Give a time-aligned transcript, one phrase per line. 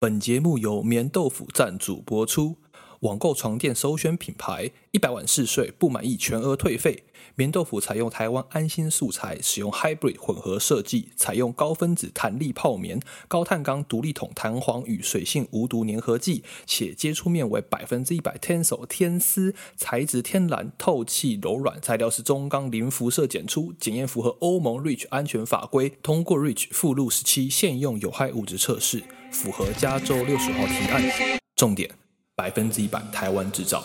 [0.00, 2.58] 本节目由棉豆腐赞助播出。
[3.00, 7.02] 网购床垫首选品牌，一百晚试睡不满意全额退费。
[7.34, 31.02] 棉豆腐采用台湾安心素材，使用 Hybrid 混合设计，采用高分子弹力泡棉、高碳钢独立筒弹簧与水性无毒粘合剂，且接触面为百分之一百 Tensil 天丝材质，天然透气柔软，材料是中钢零辐射检出，检验符合欧盟 REACH 安全法规，通过 REACH 附录十七现用有害物质测试，符合加州六十号提案。
[31.56, 31.90] 重点。
[32.36, 33.82] 百分之一百台湾制造。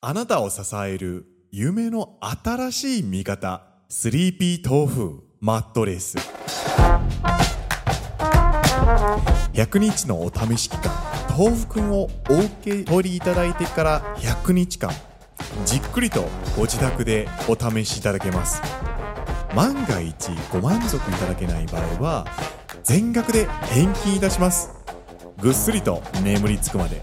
[0.00, 6.16] あなたを支える梦の新しい味方、スリーピー豆腐マットレス。
[9.52, 10.90] 100日のお试し期间、
[11.36, 14.90] 豆腐くんをお受け取りいただいてから100日间、
[15.66, 16.24] じっくりと
[16.56, 18.62] ご自宅でお试しいただけます。
[19.54, 22.26] 万が一ご满足いただけない场合は、
[22.82, 24.70] 全额で返金いたします。
[25.40, 27.02] ぐっすりと眠りつくまで。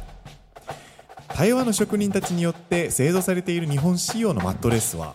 [1.35, 5.13] 台湾の职人たちによって制造されている日本仕様のマットレスは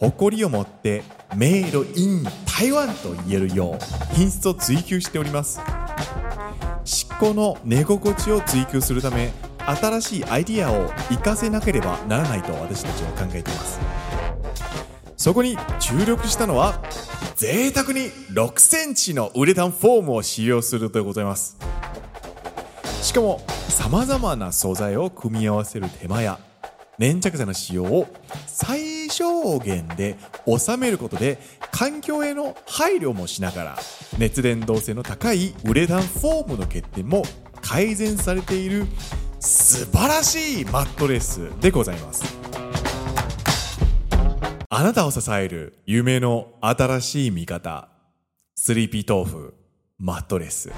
[0.00, 1.02] 夸りを持って
[1.34, 5.60] メイドイン台湾と言えるよう品质を追求しております。
[6.84, 9.32] 漆工の寝心地を追求するため
[9.66, 13.80] 新しいアイディアを活かせなければならないと私たちは考えています。
[15.24, 16.82] そこに注力したのは
[17.34, 21.56] 赘沢に6センチのウレタンフォームを使用するということでございます。
[23.00, 26.38] しかもさまざまな素材を组み合わせる手间や
[26.98, 28.06] 粘着剤の使用を
[28.46, 31.38] 最小限で収めることで
[31.70, 33.78] 环境への配虑もしながら
[34.18, 37.22] 热伝导性の高いウレタンフォームの欠点も
[37.62, 38.84] 改善されている
[39.40, 42.43] 素晴らしいマットレスでございます。
[44.76, 47.88] あなたを支える梦の新しい味方。
[48.56, 49.54] スリーピー豆腐
[50.00, 50.68] マットレス。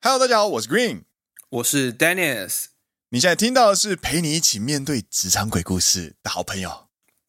[0.00, 1.02] 哈喽，大家好，我是 Green，
[1.50, 2.68] 我是 Dennis。
[3.10, 6.84] 你现在听到的是陪你一起面对职场鬼故事的好朋友——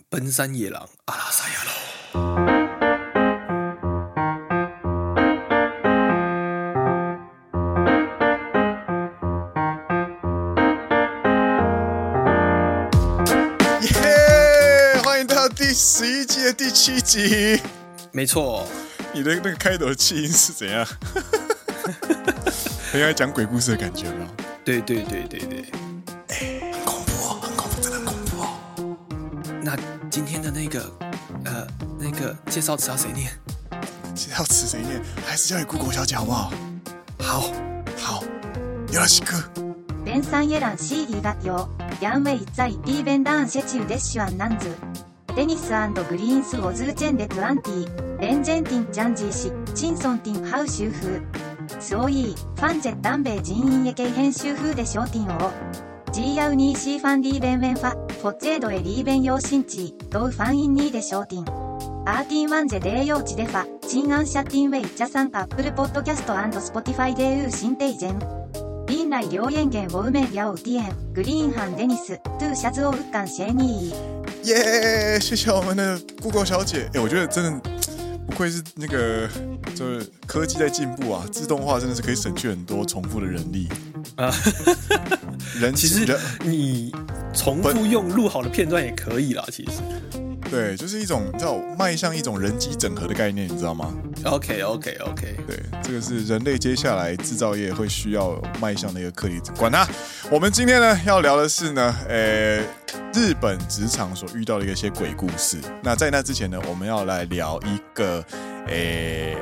[0.09, 1.71] 奔山野狼阿拉萨亚喽。
[13.81, 15.01] 耶！
[15.03, 17.61] 欢迎到第十一季的第七集。
[18.13, 18.65] 没错，
[19.13, 20.87] 你的那个开头的气音是怎样？
[22.93, 24.25] 很爱讲鬼故事的感觉吗？
[24.63, 25.65] 对对对对对，
[26.29, 28.47] 哎，很恐怖哦，很恐怖，真的很恐怖哦。
[29.61, 29.75] 那
[30.57, 30.91] 那个，
[31.45, 31.67] 呃，
[31.99, 33.29] 那个介绍词要谁念？
[34.15, 34.99] 介绍词谁念？
[35.23, 36.51] 还是交给 Google 小姐好不好？
[37.19, 37.41] 好，
[37.95, 38.23] 好，
[38.91, 39.35] よろしく。
[40.03, 41.69] ベンサンイェランシーリガヨ、
[42.01, 44.75] ヤンウェイザイビーベンダーンシェチウデッシュアンナンズ、
[45.35, 51.81] デニスグリーンスオズーチェンデトゥアンティ、レンジェンティンジャンジーシ、チンソンティンハウシューフー。
[51.81, 55.51] スオイー、ファンジェダンベイ人员エケイ编集风でショーティンを、
[56.11, 61.45] ジーヤウニーシーファンリーベンウェンファ、フォッチェードエリーベンヨーシンチー、ドウファンインニーでショーティン。
[62.09, 68.85] アーティンワンジェデーヨーチデファ、チンアンシャティンウェイジャサンアップルポッドキャストスポティファイデーウーシンテイジェン。
[68.87, 73.95] リンライ両眼源ウォウメリアオウティエン、グリーンハンデニス、トゥーシャズオウッカンシェニー。
[74.45, 75.19] 耶！
[75.19, 77.61] 谢谢我们的 Google 小姐，哎，我觉得真的。
[78.25, 79.27] 不愧是那个，
[79.73, 83.69] 就是科技在进步啊，自动化真的是可以省去很多重复的人力
[84.17, 84.29] 啊。
[85.59, 86.05] 人其实
[86.43, 86.91] 你
[87.33, 89.81] 重复用录好的片段也可以啦，其实。
[90.49, 93.93] 对，就是一种叫迈向一种人机整合的概念，你知道吗
[94.23, 99.41] ？OK OK OK，对，这个是人类接下来制造业会需要迈向的一个课题。
[99.57, 99.85] 管它，
[100.31, 102.59] 我们今天呢要聊的是呢，呃，
[103.13, 105.57] 日本职场所遇到的一些鬼故事。
[105.83, 108.23] 那在那之前呢，我们要来聊一个，
[108.67, 109.35] 呃，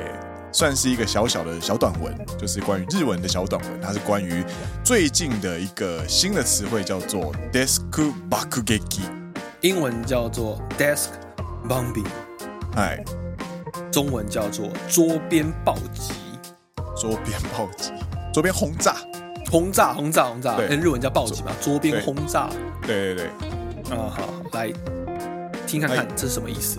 [0.52, 3.80] 算是一个小小的小短文，就是关于日文的小短文。
[3.80, 4.44] 它是关于
[4.82, 7.82] 最近的一个新的词汇，叫做 desk
[8.30, 9.02] bakugeki。
[9.62, 11.08] 英文叫做 desk
[11.68, 12.06] bombing，
[12.76, 13.02] 哎，
[13.90, 16.12] 中文叫做桌边暴击，
[16.96, 17.92] 桌边暴击，
[18.32, 18.94] 桌边轰炸，
[19.50, 20.56] 轰炸，轰炸，轰炸。
[20.56, 22.48] 跟，日文叫暴击嘛，桌边轰炸。
[22.86, 23.28] 对对
[23.84, 24.72] 对，啊，好，来
[25.66, 26.78] 听看看这是什么意思。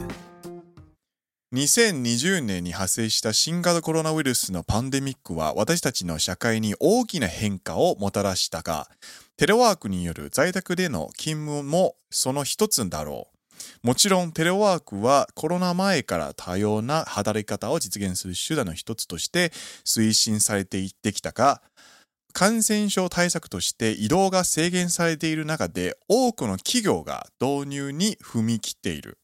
[1.53, 8.89] 2020年に発生した新型コロナウイルスのパンデミックは私たちの社会に大きな変化をもたらしたが、
[9.37, 13.29] テレワークによる在宅での勤务もその一つだろ
[13.83, 13.87] う。
[13.87, 19.53] もちろんテレワークはコロナ前から多様な働き方を実现する手段の一つとして
[19.85, 21.61] 推进されていってきたが、
[22.33, 29.17] 感染症対策として移动が制限されている中で多くの企业が导入に踏み切っている。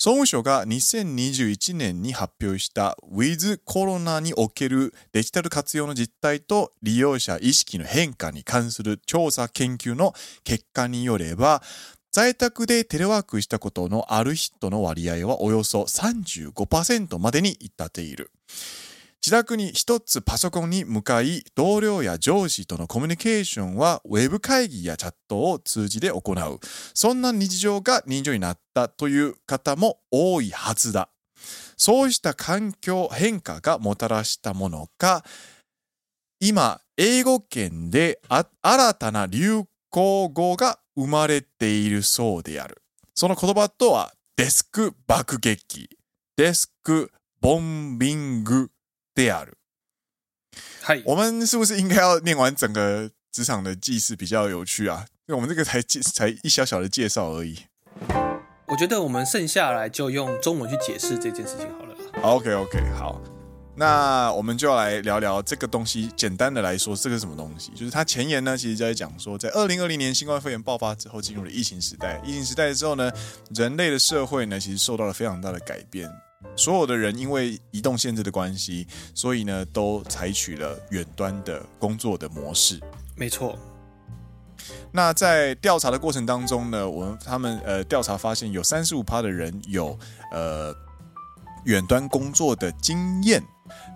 [0.00, 10.14] 総務省が2021年に発表した With コロナにおけるデジタル活用の実態と利用者意識の変化に関する調査研究の
[10.44, 11.64] 結果によれば、
[12.12, 18.30] 在宅でテレワークしたことのある人の割合はおよそ35%までに至っている。
[19.24, 26.60] 自宅に一つパソコンに向かい、同僚や上司とのコミュニケーションはウェブ会议やチャットを通じて行う。
[26.94, 31.10] そんな日常が人情になったという方も多いはずだ。
[31.76, 35.24] そうした环境変化がもたらしたものか、
[36.40, 38.20] 今、英语圏で
[38.62, 42.82] 新たな流行语が生まれているそうである。
[43.14, 45.90] その言叶とは、デスク爆撃、
[46.36, 47.10] デスク
[47.40, 48.70] ボンビング
[49.17, 49.53] である。
[50.81, 55.05] 嗨，我们是不是应该要念完整个职场的记事比较有趣啊？
[55.27, 57.59] 因为我们这个才介才一小小的介绍而已。
[58.67, 61.95] 我觉得我们剩下来就用中文去解释这件事情好了。
[62.21, 63.21] OK OK，好，
[63.75, 66.11] 那我们就要来聊聊这个东西。
[66.15, 67.71] 简单的来说，这个是什么东西？
[67.71, 72.21] 就是它前言呢，其实就在讲说，在二零二零年新冠肺炎爆发之后，进入了疫情时代。
[72.25, 73.11] 疫情时代之后呢，
[73.55, 76.09] 人类的社会呢，其实受到了非常大的改变。
[76.54, 82.80] 所有的人因为移动限制的关系，所以呢，都采取了远端的工作的模式。
[83.16, 83.58] 没错。
[84.92, 89.98] 那在调查的过程当中呢，我们他们呃调查发现有三十五趴的人有
[90.32, 90.74] 呃
[91.64, 93.42] 远端工作的经验。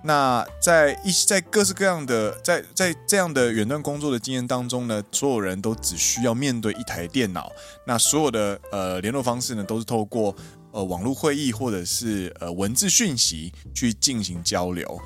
[0.05, 7.51] 那在一在各式各样的在在这样的远端工作的经验当中呢，所有人都只需要面对一台电脑。
[7.87, 10.35] 那所有的呃联络方式呢，都是透过。
[10.73, 15.01] 呃，网络会议或者是呃文字讯息去进行交流。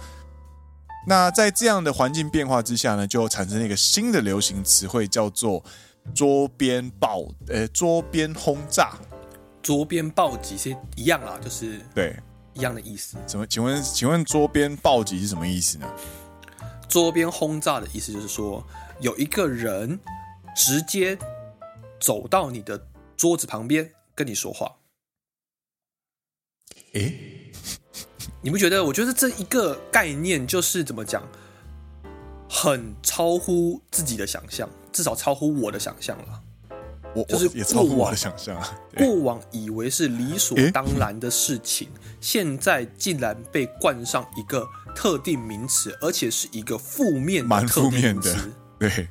[1.06, 5.62] 那在这样的环境变化之下呢，就产生了一个新的流行词汇，叫做
[6.14, 8.98] 桌边爆呃桌边轰炸。
[9.62, 12.16] 桌边暴击是一样啦，就是对
[12.54, 13.16] 一样的意思。
[13.26, 13.46] 怎么？
[13.46, 15.86] 请问请问桌边暴击是什么意思呢？
[16.88, 18.64] 桌边轰炸的意思就是说，
[19.00, 19.98] 有一个人
[20.54, 21.18] 直接
[22.00, 22.80] 走到你的
[23.16, 24.72] 桌子旁边跟你说话。
[26.92, 27.52] 诶，
[28.42, 28.84] 你不觉得？
[28.84, 31.22] 我觉得这一个概念就是怎么讲，
[32.48, 36.42] 很超乎自己的想象，至少超乎我的想象了。
[37.14, 38.62] 我就是也超乎我的想象。
[38.96, 41.88] 过往以为是理所当然的事情，
[42.20, 48.36] 现在竟然被冠上一个特定名词，而且是一个负面蛮负面的。
[48.78, 49.08] 对，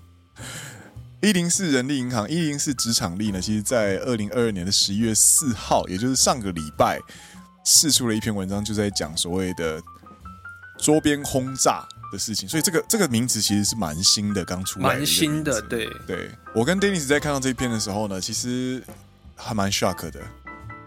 [1.22, 7.00] 一零四人力银行一零四职场力呢，其实在二零二二年的十一月四号，也就是上个礼拜。
[7.66, 9.82] 释出了一篇文章，就在讲所谓的
[10.78, 14.96] 桌边轰炸的事情，所以这个这个名词其实是蛮新的，刚出来的。
[14.96, 15.90] 蛮新的，对。
[16.06, 18.84] 对，我跟 Dennis 在看到这一篇的时候呢，其实
[19.36, 20.22] 还蛮 shock 的。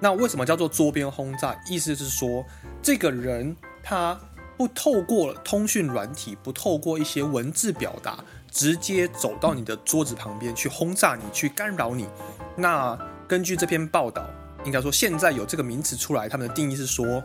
[0.01, 1.57] 那为什么叫做桌边轰炸？
[1.69, 2.47] 意思是说，
[2.81, 4.17] 这个人他
[4.57, 8.23] 不透过通讯软体，不透过一些文字表达，
[8.53, 12.07] 直接走到你的桌子旁边去轰炸你，去干扰你。
[12.57, 12.97] 那
[13.27, 14.25] 根据这篇报道。
[14.64, 17.22] 应该说，现在有这个名词出来，他们的定义是说，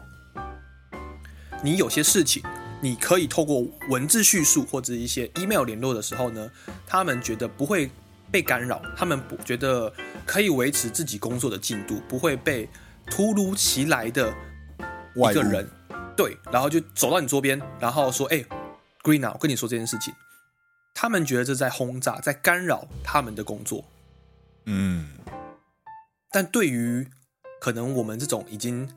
[1.64, 2.44] 你有些事情，
[2.82, 6.50] 你可以透过文字叙述或者一些 email 联络的时候呢，
[6.86, 7.90] 他们觉得不会
[8.32, 9.92] 被干扰，他们不觉得
[10.26, 12.70] 可以维持自己工作的进度，不会被
[13.08, 14.34] 突如其来的
[15.16, 15.70] 一个人
[16.16, 18.46] 对，然后就走到你桌边，然后说：“哎
[19.02, 20.14] ，Green 啊，我跟你说这件事情。”
[20.96, 23.84] 他们觉得这在轰炸，在干扰他们的工作。
[24.66, 25.10] 嗯，
[26.32, 27.10] 但对于
[27.63, 28.89] 可能我们这种已经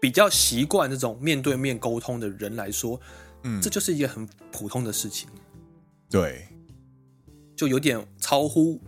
[0.00, 3.00] 比较习惯这种面对面沟通的人来说，
[3.42, 5.28] 嗯，这就是一个很普通的事情。
[6.10, 6.48] 对，
[7.54, 8.80] 就有点超乎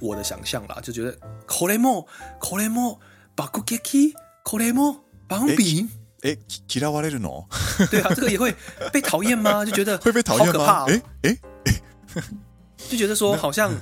[0.00, 1.16] 我的想象了，就觉得
[1.46, 2.06] これも
[2.38, 2.98] これも
[3.34, 4.14] 爆撃
[4.44, 5.88] これも爆饼。
[6.22, 6.36] 哎，
[6.68, 7.46] 嫌われるの？
[7.90, 8.54] 对啊，这个也会
[8.92, 9.64] 被讨厌吗？
[9.64, 10.52] 就觉得会被讨厌吗？
[10.52, 10.86] 好可怕哦。
[10.88, 12.22] 哎哎哎，
[12.76, 13.72] 就觉得说好像。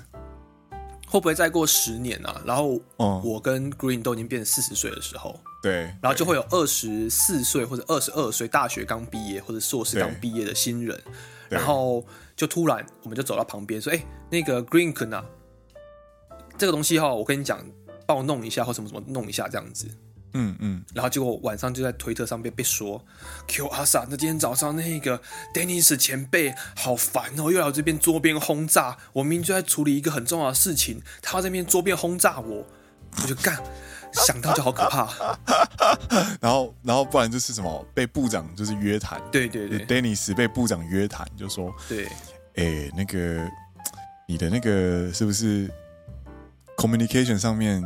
[1.07, 2.41] 会不会再过十年啊？
[2.45, 11.00] 然后我跟 Green 都已经变四十岁的时候，对，然后就会有二十四岁或者二十二岁大学刚毕业或者硕士刚毕业的新人，
[11.50, 15.24] 然后就突然我们就走到旁边说：“哎，那个 Green 可啊
[16.57, 17.65] 这个东西哈，我跟你讲，
[18.05, 19.88] 帮我弄一下或什么什么弄一下这样子。”
[20.37, 23.01] 嗯嗯，然后结果晚上就在推特上被被说
[23.47, 25.21] ，Q 阿 Sa，那今天早上那个
[25.53, 32.67] Dennis 前辈好烦哦，又来这边桌边轰炸，我明明就在处理一个很重要的事情，他要在那边桌边轰炸我，
[33.21, 33.57] 我就干，
[34.11, 35.37] 想到就好可怕。
[36.41, 42.05] 然后然后不然就是什么被部长就是约谈，对对对，对，Dennis 被部长约谈就说，对，
[42.55, 43.49] 哎，那个
[44.27, 45.71] 你的那个是不是
[46.75, 47.81] communication 上面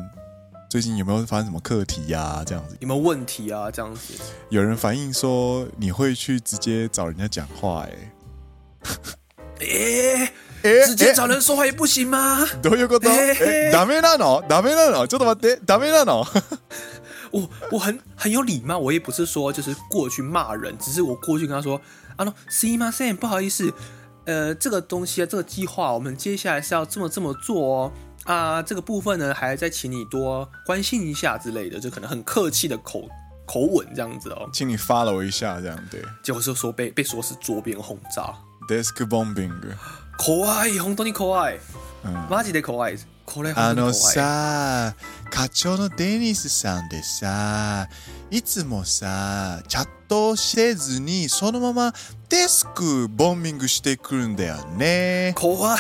[0.69, 2.45] 最近有没有发生什么课题呀、啊？
[2.45, 3.71] 这样子有没有问题啊？
[3.71, 4.15] 这样子
[4.49, 8.11] 有人反映说你会去直接找人家讲话、欸，
[9.61, 10.33] 哎
[10.63, 12.45] 哎，直接找人说话也不行吗？
[12.61, 13.09] 都有个都，
[13.71, 14.43] ダメなの？
[14.49, 15.07] ダメなの？
[15.07, 16.27] ちょっと待って，ダメなの？
[17.31, 21.81] 我我很很有礼貌，我也不是说就是过去骂人，只是我过去跟他说
[22.17, 23.73] 啊喏，すいません，不好意思，
[24.29, 27.93] 呃，这个东西啊，这个计划，我们接下来是要这么这么做哦，
[28.25, 33.09] 啊，这个部分呢，还再请你多关心一下之类的，就可能很客气的口
[33.47, 38.35] 口吻这样子哦，请你 follow 一下这样对，结果就说被被说是桌边轰炸，
[38.69, 39.53] desk bombing，
[40.19, 41.59] 可爱，本当に可爱，
[42.05, 42.97] 嗯，マジで可爱。
[43.57, 44.95] あのさ、
[45.31, 47.89] 课长のデニスさんでさ、
[48.32, 51.94] いつもさ、チャットせずにそのまま
[52.30, 55.34] デスクボンビングしてくるんだよね。
[55.36, 55.80] 怖い。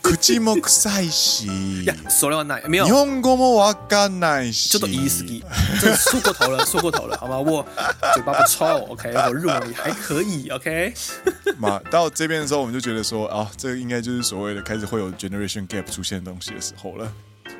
[0.00, 1.82] 口も臭いし。
[1.82, 2.62] いや、それはない。
[2.70, 4.68] 日本语もわかんないし。
[4.70, 5.42] ちょっと言い过ぎ。
[5.80, 7.38] 这说过头了，说过头了， 好吗？
[7.40, 7.66] 我
[8.14, 9.12] 嘴巴不臭，OK？
[9.12, 10.94] 我日文也还可以，OK？
[11.58, 17.10] 嘛，到这边的时候，我们就觉得说，啊，这个应该就是所谓的开始会有 generation gap 出现的东西的时候了。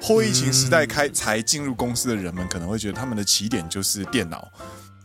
[0.04, 4.46] 后疫情时代开才进入公司的人们，可能会觉得他们的起点就是电脑。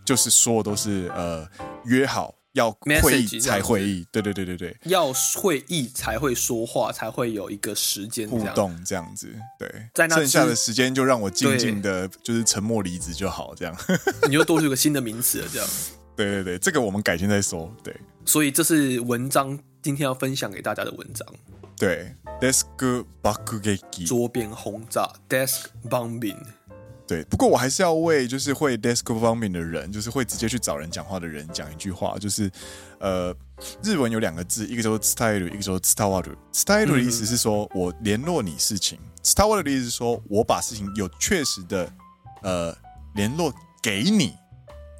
[0.05, 1.47] 就是说，都是呃
[1.85, 9.27] 约好要会议才会议，对对对对对，要会议才会说话，才会有一个时间互动这样子，
[9.59, 13.77] 对，在那剩下的时间就让我静静的，就是沉默离职就好，这样，
[14.27, 15.69] 你又多出一个新的名词了，这样，
[16.15, 21.25] 对对对，这个我们改天再说，对，所以这是文章今天要分享给大家的文章，
[21.77, 23.33] 对，desk 爆
[23.89, 26.37] 击，桌边轰炸，desk bombing。
[27.07, 32.51] 对，不过我还是要为就是会 desk bombing 的人，就是会直接去找人讲话的人讲一句话，就是，
[32.99, 33.33] 呃，
[33.81, 36.35] 日文有两个字，一个叫做 style，一个叫做 style。
[36.51, 41.91] style 的意思是说我联络你事情，style 的意思是说我把事情有确实的
[42.43, 42.77] 呃
[43.15, 44.35] 联络给你。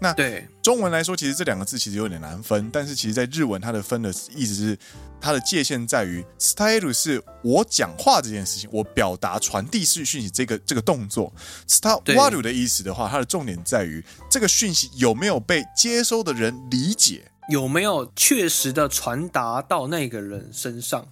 [0.02, 0.48] 那对。
[0.62, 4.78] 中文来说，其实这两个字其实有点难分，但是其实在日文它的分的意思是，
[5.20, 11.34] 它的界限在于，style 是我讲话这件事情，我表达传递式讯息这个这个动作
[11.68, 21.08] ，style 的意思的话，它的重点在于这个讯息有没有被接收的人理解，有没有确实的传达到那个人身上，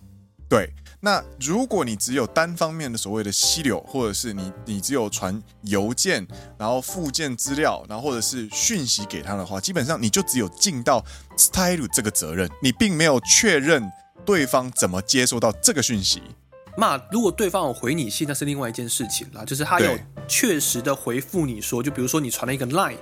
[0.48, 0.72] 对。
[1.08, 11.02] 那如果你只有单方面的所谓的溪流，或者是你你只有传邮件，然后附件资料，然后或者是讯息给他的话，基本上你就只有尽到
[11.38, 13.90] style 这个责任，你并没有确认
[14.26, 16.22] 对方怎么接收到这个讯息。
[16.78, 19.98] 那如果对方有回你信，那是另外一件事情啦，就是他有
[20.28, 22.98] 确实的回复你说，就比如说你传了一个 line，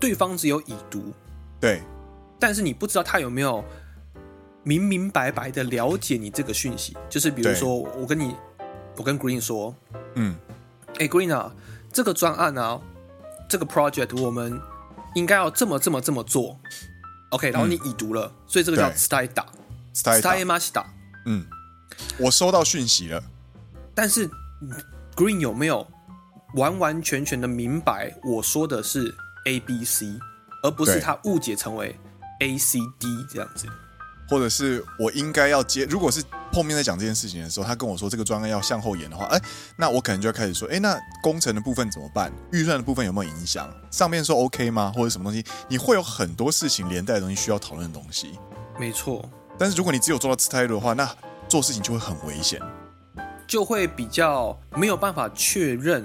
[0.00, 1.12] 对方只有已读，
[1.60, 1.80] 对，
[2.40, 3.64] 但是你不知道他有没有。
[4.64, 8.34] 明明白白的了解你这个讯息，就是比如说，我跟你，
[8.96, 9.74] 我跟 Green 说，
[10.14, 10.34] 嗯，
[10.98, 11.54] 哎，Green 啊，
[11.92, 12.80] 这个专案啊，
[13.46, 14.58] 这个 project 我们
[15.14, 16.58] 应该要这么这么这么做
[17.28, 19.46] ，OK，然后你已读了，嗯、所以这个叫 stay 打
[19.94, 20.86] ，stay 马西打，
[21.26, 21.44] 嗯，
[22.18, 23.22] 我收到讯息了，
[23.94, 24.28] 但是
[25.14, 25.86] Green 有没有
[26.54, 30.06] 完完全全的明白我说的是 A B C，
[30.62, 31.94] 而不是他误解成为
[32.40, 33.68] A C D 这样子。
[34.28, 39.40] 或者是我应该要接，如果是后面在讲这件事情的时候，他跟我说这个专案要向后延的话，哎，
[39.76, 42.32] 那我可能就要开始说，哎，那工程的部分怎么办？
[42.52, 43.68] 预算的部分有没有影响？
[43.90, 44.92] 上面说 OK 吗？
[44.94, 45.44] 或者什么东西？
[45.68, 48.38] 你会有很多事情连带的东西需要讨论的东西。
[48.78, 49.28] 没错。
[49.58, 51.08] 但是如果你只有做到 style 的话，那
[51.48, 52.60] 做事情就会很危险，
[53.46, 56.04] 就会比较没有办法确认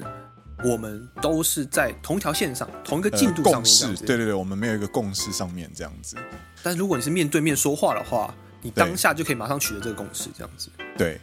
[0.63, 3.53] 我们都是在同一条线上、同一个进度上面。
[3.53, 6.15] 共识，对对对，我们没有一个共识上面这样子。
[6.61, 10.69] 但是如果你是面对面说话的话，你当下就可以马上取得这个共识，这样子。
[10.97, 11.19] 对，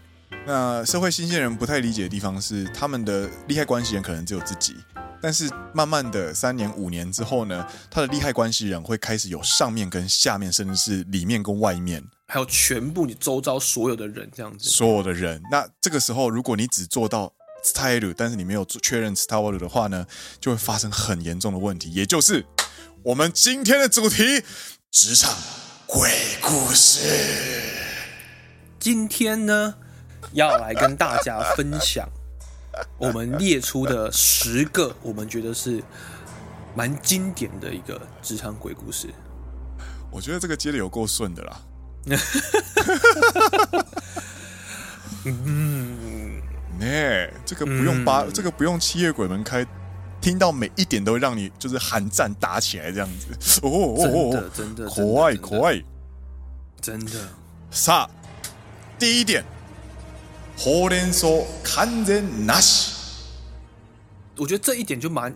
[0.46, 4.74] 那社会新鲜人不太理解的地方是，他们的利害关系人可能只有自己，
[5.20, 14.70] 但是慢慢的三年五年之后呢，他的利害关系人会开始有上面跟下面，甚至是里面跟外面，还有全部你周遭所有的人这样子。
[14.70, 17.30] 所有的人，那这个时候如果你只做到
[17.62, 20.06] style，但是你没有确认 style 的话呢，
[20.40, 22.46] 就会发生很严重的问题，也就是
[23.02, 24.42] 我们今天的主题。
[24.98, 25.36] 职场
[25.84, 26.10] 鬼
[26.40, 27.60] 故事，
[28.78, 29.74] 今天呢，
[30.32, 32.08] 要来跟大家分享
[32.96, 35.84] 我们列出的十个我们觉得是
[36.74, 39.12] 蛮经典的一个职场鬼故事。
[40.10, 41.60] 我觉得这个接的有够顺的啦。
[45.26, 46.40] 嗯，
[46.80, 49.62] 呢，这个不用八，这个不用七夜鬼门开。
[50.25, 55.83] 听到每一点都让你就是寒战打起来这样子哦，哦，哦，真的真的，可爱可爱，
[56.79, 57.11] 真的。
[57.71, 58.09] さあ，
[58.99, 59.43] 第一点，
[60.57, 61.27] ほうれん草
[61.75, 62.91] 完全なし。
[64.37, 65.33] 我觉得这一点就蛮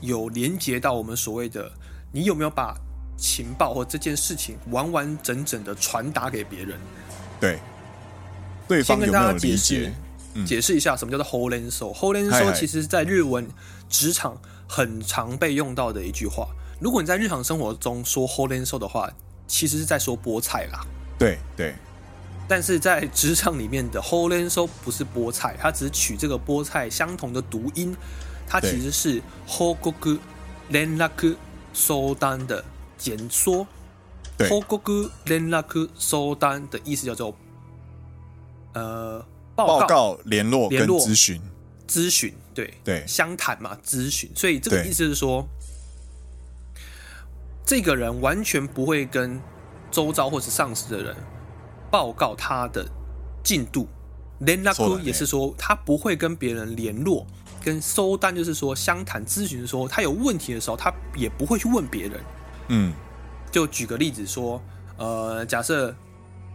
[0.00, 1.72] 有连接到我们所谓的，
[2.12, 2.76] 你有没有把
[3.16, 6.78] 情报或这件事情完完整整的传达给别人？
[7.40, 7.58] 对，
[8.68, 9.92] 对方有没有理解？
[10.34, 11.92] 嗯、解释一下什么叫做ほうれん草。
[11.92, 13.44] ほうれん草其实在日文
[13.94, 16.48] 职场很常被用到的一句话。
[16.80, 19.10] 如果你在日常生活中说ほうれん草的话，
[19.46, 20.86] 其实是在说菠菜啦。
[21.18, 21.74] 对对。
[22.48, 27.96] 但是在职场里面的ほうれん草不是菠菜，它只是取这个菠菜相同的读音，
[28.46, 29.92] 它其实是报告
[30.68, 31.08] 连络
[31.72, 32.64] 相谈的
[32.96, 33.66] 简缩。
[34.36, 34.78] 报告
[35.24, 35.62] 连络
[35.96, 37.34] 相谈的意思叫做
[38.74, 39.24] 呃。
[39.56, 41.38] 报告、联络、跟咨询、
[41.86, 44.31] 咨询， 对对，相谈嘛，咨询。
[44.33, 45.45] 所以这个意思是说，
[47.63, 49.39] 这个人完全不会跟
[49.91, 51.15] 周遭或是上司的人
[51.91, 52.83] 报告他的
[53.43, 53.87] 进度。
[54.39, 57.27] 连络也是说，他不会跟别人联络，
[57.63, 62.23] 跟收单就是说相谈咨询，说他有问题的时候，他也不会去问别人。
[62.69, 62.93] 嗯，
[63.51, 64.61] 就举个例子说，
[64.97, 65.95] 呃，假设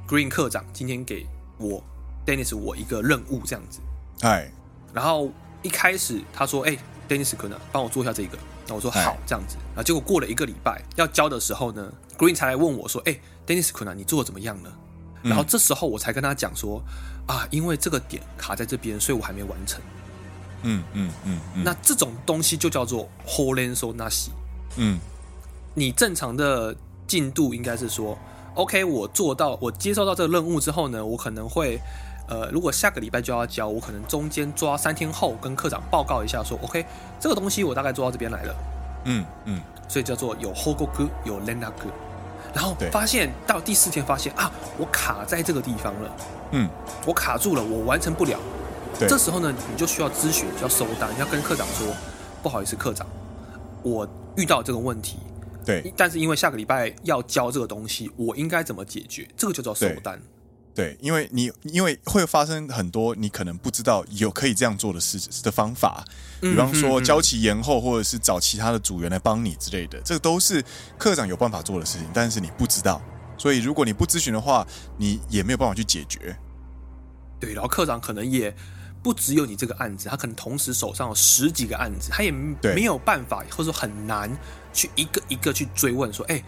[0.08, 1.26] Green 课长今天给
[1.58, 1.84] 我。
[2.26, 3.80] Dennis，我一个任务这样子，
[4.20, 4.52] 哎，
[4.92, 6.76] 然后一开始他说：“哎
[7.08, 14.72] ，Dennis 可能帮我做一下这个。”那我说：“好，这样子。”然后结果过了一个礼拜要交的时候呢，Green 才来问我说：“哎，Dennis 可能你做的怎么样呢？”
[15.22, 16.82] 然后这时候我才跟他讲说
[17.28, 19.80] ：“啊，因为这个点卡在这边，所以我还没完成。”
[20.62, 24.30] 嗯嗯嗯，那这种东西就叫做 ho len so nashi。
[24.76, 24.98] 嗯，
[25.74, 26.74] 你正常的
[27.06, 28.18] 进度应该是说
[28.54, 31.78] ：“OK，我做到，我接受到这个任务之后呢，我可能会。”
[32.30, 36.86] 呃，如果下个礼拜就要交，我可能中间抓三天后跟科长报告一下说，说 OK，
[37.18, 38.54] 这个东西我大概做到这边来了。
[39.04, 41.90] 嗯嗯，所以叫做有 Hogo 哥有 Lena 哥，
[42.54, 46.16] 然后发现到第四天发现啊，我卡在这个地方了。
[46.52, 46.70] 嗯，
[47.04, 48.38] 我卡住了，我完成不了。
[48.98, 51.88] 对，这时候呢，你就需要咨询，就要收单，要跟科长说，
[52.42, 53.06] 不好意思，科长，
[53.82, 55.18] 我遇到这个问题。
[55.64, 59.26] 对，但是因为下个礼拜要交这个东西，我应该怎么解决？
[59.36, 60.20] 这个就叫收单。
[60.74, 66.04] 对，因为你因为会发生很多你可能不知道有可以这样做的事的方法，
[66.40, 70.64] 比方说交期延后，或者是找其他的组员来帮你之类的，这个都是
[70.96, 73.02] 科长有办法做的事情，但是你不知道，
[73.36, 76.36] 所以如果你不咨询的话，你也没有办法去解决。
[77.40, 78.54] 对，然后科长可能也
[79.02, 84.30] 不只有你这个案子，他可能同时手上有十几个案子，他也没有办法，或者说很难
[84.72, 86.42] 去一个一个去追问说，哎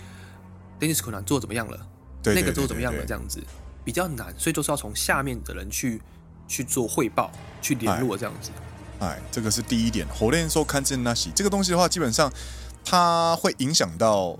[0.78, 1.87] ，Dennis 可能做怎么样了？
[2.22, 3.04] 对，那个做怎么样了？
[3.04, 3.42] 这样子。
[3.83, 6.01] 比较难，所以都是要从下面的人去
[6.47, 7.31] 去做汇报、
[7.62, 8.51] 去联络这样子。
[8.99, 10.05] 哎，这个是第一点。
[10.07, 12.31] ほうれん草完全なし这个东西的话，基本上
[12.83, 14.38] 它会影响到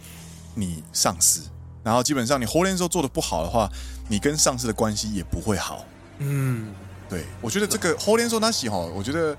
[0.56, 1.42] 你上司，
[1.84, 3.70] 然后基本上你ほうれん草做的不好的话，
[4.10, 5.86] 你跟上司的关系也不会好。
[6.20, 6.74] 嗯，
[7.10, 9.38] 对，我觉得这个ほうれん草なし哈，我觉得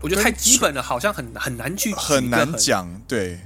[0.00, 3.38] 我觉得太基本了，好像很很难去很难讲，对。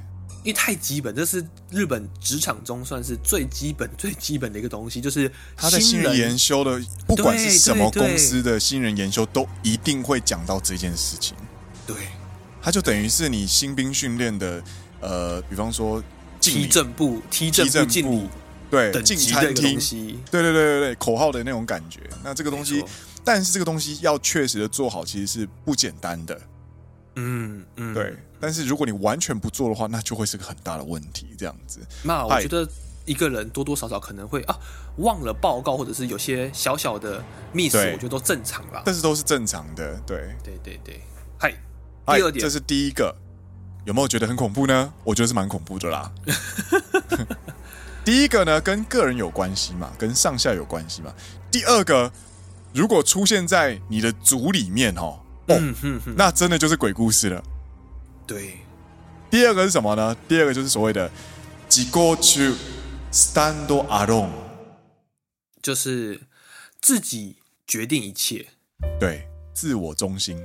[0.43, 11.35] 因为太基本，这是日本职场中算是最基本、最基本的一个东西，就是他的新人研修的，不管是什么公司的新人研修，都一定会讲到这件事情。
[11.85, 11.95] 对，
[12.61, 14.63] 他就等于是你新兵训练的，
[15.01, 16.01] 呃，比方说
[16.39, 18.29] 踢正步、踢正步敬礼，
[18.71, 19.77] 对，进餐厅，
[20.31, 21.99] 对对对对对，口号的那种感觉。
[22.23, 22.83] 那这个东西，
[23.23, 26.41] 但是这个东西要确实的做好，其实是不简单的。
[27.15, 28.15] 嗯嗯，对。
[28.39, 31.27] 但是如果你完全不做的话，那就会是个很大的问题。
[31.37, 32.67] 这样子，那我觉得
[33.05, 34.57] 一个人多多少少可能会啊
[34.97, 37.23] 忘了报告，或者是有些小小的
[37.53, 38.81] miss，我觉得都正常啦。
[38.85, 41.01] 但是都是正常的，对对对对。
[41.37, 41.51] 嗨，
[42.05, 43.15] 第二点，这是第一个，
[43.85, 44.93] 有没有觉得很恐怖呢？
[45.03, 46.11] 我觉得是蛮恐怖的啦。
[48.05, 51.13] 第一个呢，跟个人有关系嘛，跟上下有关系嘛。
[51.51, 52.11] 第二个，
[52.73, 57.43] 如果出现在你的组里面哦，哦，嗯哼哼，那真的就是鬼故事了。
[58.29, 58.59] 对，
[59.31, 60.15] 第二个是什么呢？
[60.27, 61.09] 第二个就是所谓的
[61.67, 61.89] “自己
[62.21, 62.53] 去
[63.11, 64.29] stand alone”，
[65.63, 66.21] 就是
[66.79, 68.45] 自己决定一切。
[68.99, 70.39] 对，自我中心，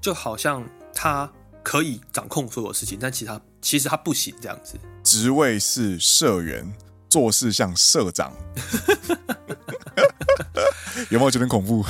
[0.00, 1.30] 就好像他
[1.62, 4.78] 可以掌控所有事情，但其实他其实他不行这样子。
[5.04, 6.72] 职位是社员，
[7.10, 8.32] 做事像社长，
[11.10, 11.84] 有没有觉得很恐怖？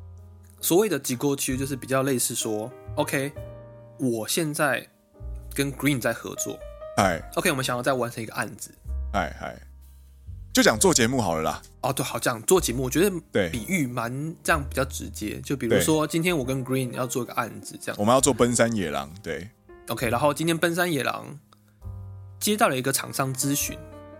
[0.60, 3.32] 所谓的“自己去”就是比较类似说，OK。
[3.98, 4.86] 我现在
[5.54, 6.58] 跟 Green 在合作，
[6.98, 8.70] 哎，OK，我们想要再完成一个案子，
[9.12, 9.56] 哎哎，
[10.52, 11.62] 就讲做节目好了啦。
[11.82, 13.48] 哦，对，好，讲做节目，我觉得对。
[13.50, 15.40] 比喻蛮这样比较直接。
[15.40, 19.48] 就比如说，今天我跟 Green 要做一个案子，这样，我们要做奔山野狼，对
[19.88, 21.38] ，OK，然后今天奔山野狼
[22.40, 23.78] 接到了一个厂商咨询，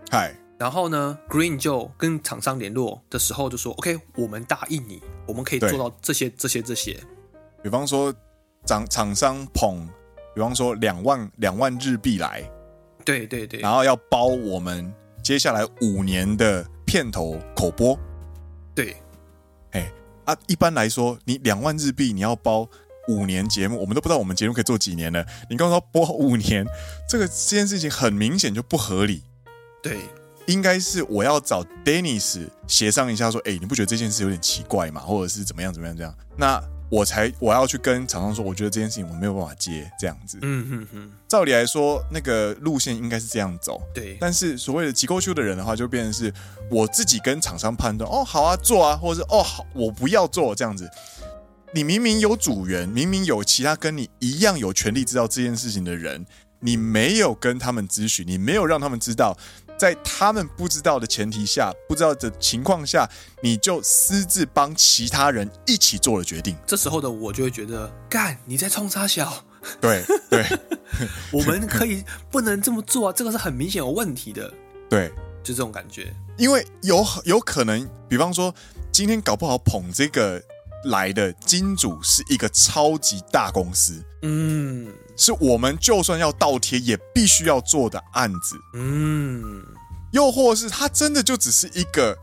[0.09, 6.99] 嗨，然后呢，Green 就跟厂商联络的时候就说：“OK，我们答应你，我们可以做到这些、这些、这些。”
[7.61, 8.13] 比方说，
[8.67, 9.87] 厂厂商捧，
[10.35, 12.43] 比方说两万两万日币来，
[13.05, 17.97] 对对对，然后要包我们接下来五年的片头口播，
[18.75, 18.97] 对，
[19.71, 19.89] 哎
[20.25, 22.67] 啊，一般来说，你两万日币你要包
[23.07, 25.25] 五年节目，我们都不知道我们节目可以做几年了。
[25.49, 26.67] 你刚刚说播五年，
[27.07, 29.23] 这个这件事情很明显就不合理。
[29.81, 29.97] 对，
[30.45, 34.99] 应该是我要找 Dennis 协商一下，说，哎，你不觉得这件事有点奇怪吗？
[34.99, 36.13] 或者是怎么样怎么样这样？
[36.35, 36.61] 那。
[36.89, 40.37] 我才我要去跟厂商说，我觉得这件事情我没有办法接这样子。
[40.41, 41.11] 嗯哼哼。
[41.27, 43.81] 照理来说，那个路线应该是这样走。
[43.93, 44.17] 对。
[44.19, 46.33] 但是所谓的机构修的人的话，就变成是
[46.71, 50.89] 我自己跟厂商判断，哦，好啊，做啊，或者是哦，好，我不要做这样子。
[51.73, 56.25] 你明明有组员，明明有其他跟你一样有权利知道这件事情的人，
[56.61, 59.37] 你没有跟他们咨询，你没有让他们知道。
[59.77, 63.07] 在他们不知道的前提下，不知道的情况下，
[63.41, 66.57] 你就私自帮其他人一起做了决定。
[66.65, 69.43] 这时候的我就会觉得，干你在冲三小。
[69.81, 70.45] 对对，
[71.31, 74.51] 我们可以不能这么做啊，这个是很明显有问题的。
[74.89, 75.09] 对，
[75.43, 76.13] 就这种感觉。
[76.37, 78.53] 因为有有可能，比方说
[78.91, 80.41] 今天搞不好捧这个
[80.89, 84.03] 来的金主是一个超级大公司。
[84.23, 84.93] 嗯。
[85.19, 89.65] 是我们就算要倒贴也必须要做的案子，嗯，
[90.11, 92.15] 又或是他真的就只是一个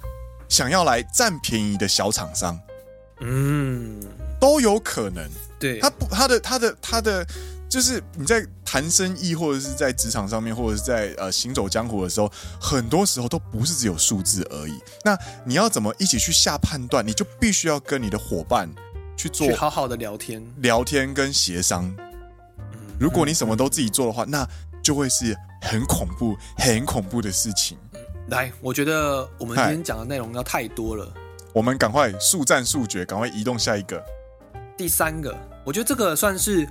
[0.48, 2.56] 想要来占便宜的小厂商，
[3.20, 4.00] 嗯，
[4.40, 5.28] 都有可能。
[5.58, 7.26] 对，他不，他的，他的，他的，
[7.74, 14.78] 就是你在谈生意或者是在职场上面，或者是在呃行走江湖的时候，很多时候都不是只有数字而已。
[15.04, 17.04] 那你要怎么一起去下判断？
[17.04, 18.72] 你就必须要跟你的伙伴
[19.16, 21.92] 去做，去好好的聊天，聊天跟协商。
[22.96, 24.48] 如果你什么都自己做的话，那
[24.80, 27.76] 就会是很恐怖、很恐怖的事情。
[28.28, 31.12] 来，我觉得我们今天讲的内容要太多了，
[31.52, 34.00] 我们赶快速战速决，赶快移动下一个。
[34.76, 36.68] 第三个，我觉得这个算是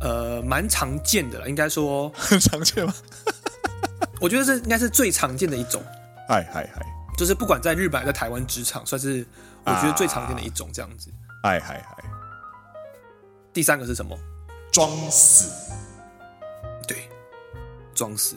[0.00, 2.94] 呃蛮常见的了，应该说很 常见吗？
[4.20, 5.82] 我觉得这应该是最常见的一种。
[6.28, 6.84] 嗨嗨嗨，
[7.16, 9.24] 就是不管在日本、在台湾职场，算是
[9.64, 11.10] 我觉得最常见的一种这样子。
[11.42, 12.04] 嗨嗨嗨，
[13.52, 14.18] 第三个是什么？
[14.70, 15.72] 装死，
[16.86, 17.08] 对，
[17.94, 18.36] 装死，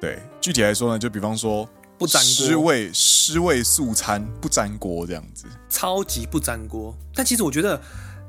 [0.00, 0.18] 对。
[0.40, 6.94] 具体来说呢，就比方说不粘锅，尸味尸味素餐不粘锅这样子，超级不粘锅。
[7.14, 7.80] 但其实我觉得，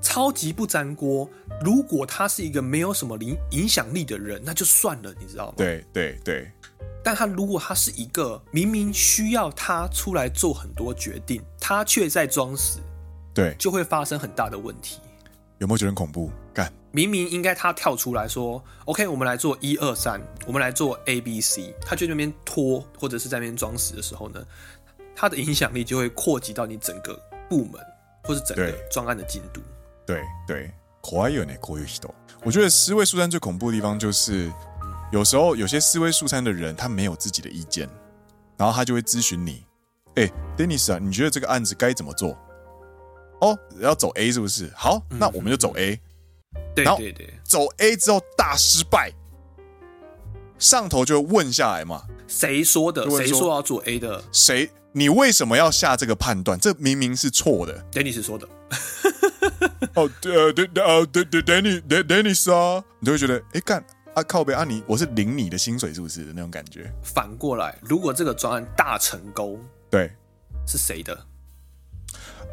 [0.04, 1.28] 超级不粘锅，
[1.64, 5.54] 如果他是一个没有什么影影响力的人，那就算了，你知道吗？
[5.58, 6.52] 对对对。
[7.04, 12.80] 但他如果他是一个明明需要他出来做很多决定，他却在装死，
[13.34, 15.00] 对，就会发生很大的问题。
[15.60, 16.32] 有没有觉得很恐怖？
[16.54, 16.72] 干！
[16.92, 24.46] 明明应该他跳出来说：“OK，我们来做一二三，我们来做 A B C。”他就那边拖或者是在那边装死的时候呢，
[25.16, 27.82] 他的影响力就会扩及到你整个部门
[28.24, 29.62] 或是整个专案的进度。
[30.06, 32.16] 对对，可爱有呢，可爱有。
[32.44, 34.52] 我觉得思维素餐最恐怖的地方就是，
[35.12, 37.90] 有时候有些思维素餐的人他没有自己的意见，
[38.58, 39.64] 然后他就会咨询你
[40.16, 42.38] ：“哎，Dennis 啊，你觉得这个案子该怎么做？”
[43.40, 44.72] 哦，要走 A 是不是？
[44.76, 46.00] 好，那我们就走 A。
[46.76, 49.12] 对对对，走 A 之后大失败，
[50.60, 52.04] 上头就问下来嘛？
[52.28, 53.10] 谁说的？
[53.12, 54.24] 谁说要做 A 的？
[54.32, 54.70] 谁？
[54.94, 56.60] 你为什么要下这个判断？
[56.60, 57.84] 这明明是错的。
[57.92, 58.48] Dennis 说的。
[59.96, 66.92] 哦，对对对哦，对对，Dennis，Dennis 啊，你就会觉得，哎干啊靠背啊你，我是领你的薪水是不是的那种感觉？
[67.04, 70.12] 反过来，如果这个专案大成功，对，
[70.66, 71.26] 是谁的？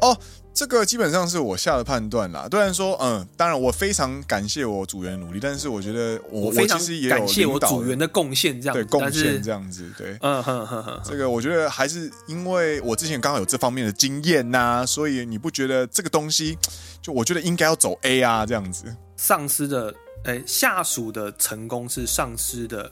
[0.01, 0.17] 哦。
[0.53, 2.47] 这个基本上是我下的判断啦。
[2.51, 11.01] 虽然说，嗯，当然我非常感谢我组员的努力，但是我觉得我我非常其实也有感谢我组员的贡献，这样对贡献这样子，对，嗯哼哼哼。
[11.03, 16.57] 这个我觉得还是因为我之前刚好有这方面的经验呐、啊，所以你不觉得这个东西，
[17.01, 18.93] 就我觉得应该要走 A 啊，这样子。
[19.15, 19.93] 上司的，
[20.25, 22.91] 哎，下属的成功是上司的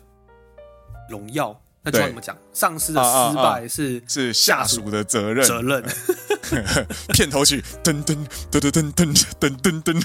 [1.10, 1.60] 荣耀。
[1.82, 2.38] 那怎么讲？
[2.54, 5.46] 上司的失败是是下属的责任。
[5.46, 5.84] 责任。
[7.14, 8.18] 片头曲噔噔
[8.52, 10.04] 噔噔噔噔噔噔噔，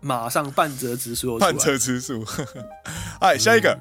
[0.00, 2.24] 马上半折指数，半折指数。
[3.20, 3.78] 哎，下一个，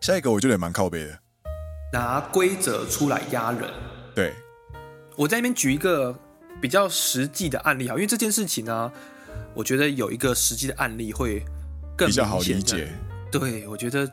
[0.00, 1.18] 下一个，我觉得也蛮靠背的。
[1.92, 3.62] 拿规则出来压人。
[4.14, 4.34] 对，
[5.16, 6.14] 我在那边举一个
[6.60, 8.92] 比较实际的案例哈，因为这件事情呢，
[9.54, 11.44] 我觉得有一个实际的案例会
[11.96, 12.88] 更比较好理解。
[13.30, 14.10] 对，我觉得。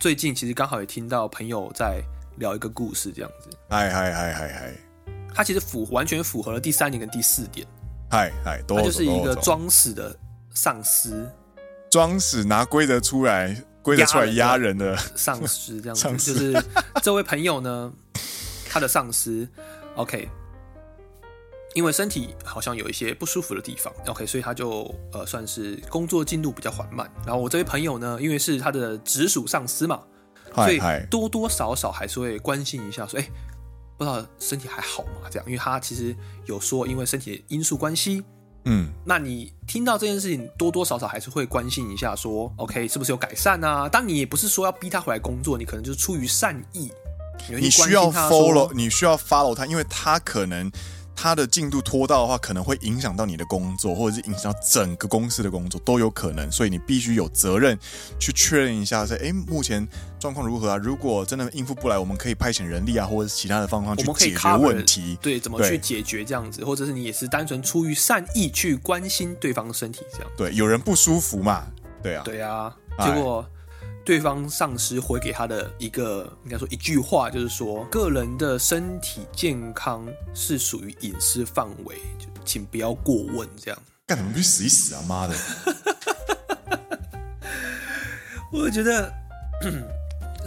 [0.00, 2.00] 最近其实刚好也听到朋友在
[2.36, 3.50] 聊一个故事，这样子。
[3.68, 4.72] 嗨嗨嗨嗨嗨，
[5.38, 7.64] 他其实符完全符合了第三点跟第四点。
[8.10, 10.12] 嗨嗨，他就是一个装死的
[10.50, 11.30] 丧尸，
[11.88, 16.64] 装死拿规则出来规规则出来压人的丧尸这样子， 就是
[17.04, 17.92] 这位朋友呢，
[18.68, 19.48] 他的上司
[19.94, 20.28] ，OK，
[21.72, 27.08] 因为身体好像有一些不舒服的地方，OK，所以他就呃算是工作进度比较缓慢。
[27.24, 30.02] 然后我这位朋友呢，因为是他的直属上司嘛，
[30.52, 33.28] 所以多多少少还是会关心一下，说，哎，
[33.98, 35.28] 不知道身体还好吗？
[35.30, 38.24] 这样，因为他其实有说，因为身体的因素关系。
[38.64, 43.88] 嗯，那你听到这件事情，多多少少还是会关心一下，说，OK，是不是有改善啊？
[43.88, 46.90] 当你也不是说要逼他回来工作，你可能就是出于善意，
[47.48, 50.70] 你需要 follow，你需要 follow 他，因为他可能。
[51.20, 57.76] 他的进度拖到的话，可能会影响到你的工作，或者是影响到整个公司的工作都有可能，所以你必须有责任
[58.20, 59.84] 去确认一下，说，哎，目前
[60.20, 60.76] 状况如何啊？
[60.76, 65.18] 如果真的应付不来，我们可以派遣人力啊，或者是其他的方法去解决问题。
[65.20, 70.30] 对，怎么去解决这样子，或者是你也是单纯出于善意去关心对方的身体这样。
[70.36, 71.66] 对，有人不舒服嘛？
[72.00, 73.44] 对啊，对啊，结果。
[74.08, 83.46] 对方上司回给他的一个应该说一句话，就是说个人的身体健康是属于隐私范围，就请不要过问。
[83.60, 85.02] 这样 干什么去死一死啊！
[85.06, 85.34] 妈的！
[88.50, 89.12] 我觉得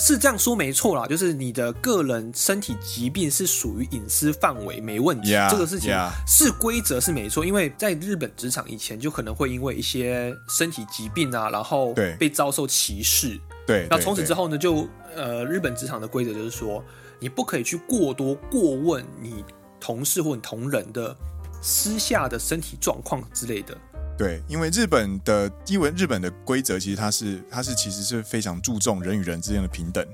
[0.02, 5.30] 是这样说没错啦，就是你的个人身体疾病是属于隐私范围，没问题。
[5.32, 13.40] Yeah, 这个事情.是规则是没错，因为在日本职场以前就可能会因为一些身体疾病啊，然后被遭受歧视。
[13.68, 16.84] 对，那从此之后呢，就呃，日本职场的规则就是说，
[17.20, 19.46] 你不可以去过多过问你
[19.80, 21.16] 同事或你同仁的
[21.62, 23.78] 私下的身体状况之类的。
[24.22, 30.08] 对，因为日本的，因为日本的规则其实它是它是其实是非常注重人与人之间的平等，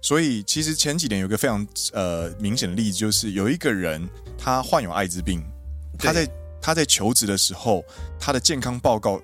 [0.00, 5.44] 所以其实前几年有一个非常呃明显的例子，就是有一个人他患有艾滋病，
[5.98, 6.26] 他在
[6.58, 7.84] 他在求职的时候，
[8.18, 9.20] 他的健康报告。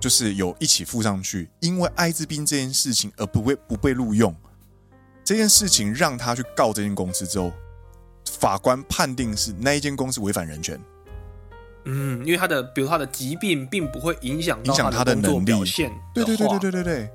[0.00, 4.34] 就是有一起附上去，因为艾滋病这件事情而不被不被录用，
[5.22, 7.52] 这件事情让他去告这间公司之后，
[8.28, 10.76] 法官判定是那一间公司违反人权。
[11.84, 15.92] 嗯，因为他的，比如他的疾病并不会影响影响他的能力表现。
[16.14, 17.10] 对对对对对对对。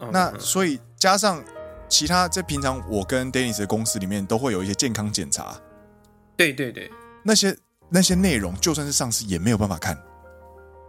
[0.00, 1.44] 嗯、那所以加上
[1.88, 5.54] 其他在平常我跟 Dennis 的公司里面都会有一些健康检查。
[6.36, 6.90] 对对对，
[7.22, 7.56] 那些
[7.90, 9.98] 那些内容就算是上司也没有办法看。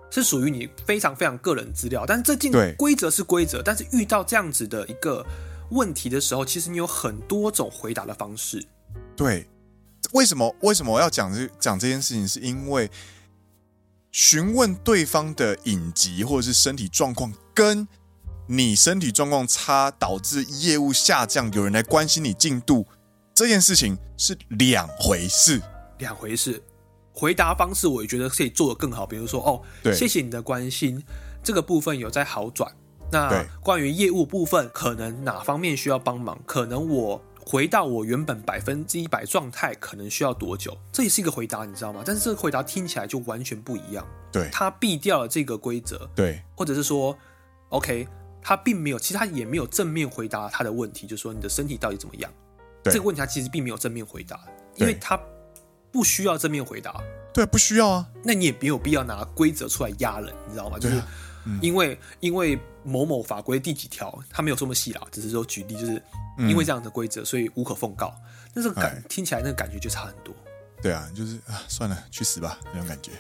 [0.10, 5.26] 是属于你非常非常个人资料，但是这进规则是规则，但是遇到这样子的一个
[5.70, 8.62] 问题的时候，其实你有很多种回答的方式。
[9.16, 9.48] 对，
[10.14, 12.28] 为什么为什么我要讲这讲这件事情？
[12.28, 12.90] 是因为
[14.12, 17.88] 询问对方的隐疾或者是身体状况，跟
[18.48, 22.86] 你身体状况差导致业务下降，有人来关心你进度，
[23.34, 25.62] 这件事情是两回事，
[26.00, 26.62] 两回事。
[27.14, 31.02] 回答方式我也觉得可以做得更好，比如说哦，对，谢谢你的关心，
[31.44, 32.74] 这个部分有在好转。
[33.12, 36.42] 那关于业务部分，可能哪方面需要帮忙？
[36.46, 40.78] 可能我回到我原本百分之一百状态，可能需要多久？
[40.90, 42.02] 这也是一个回答，你知道吗？
[42.06, 44.08] 但是这个回答听起来就完全不一样。
[44.32, 46.10] 对，他避掉了这个规则。
[46.16, 47.14] 对，或者是说
[47.68, 48.08] ，OK，
[48.42, 52.32] 他并没有，其实他也没有正面回答他的问题，就是说你的身体到底怎么样？
[52.86, 54.40] 这个问题他其实并没有正面回答，
[54.78, 55.20] 因为他。
[55.94, 58.08] 不需要正面回答，对，不需要啊。
[58.24, 60.80] 那你也没有必要拿规则出来压人，你知道吗？
[60.80, 61.04] 就是
[61.62, 66.02] 因为、嗯、因为某某法规第几条，他没有这么细啦，只是说举例，就是
[66.38, 68.14] 因为这样的规则，所以无可奉告。
[68.54, 70.34] 那这个感听起来那个感觉就差很多。
[70.82, 73.12] 对啊，就是啊，算了，去死吧那种感觉。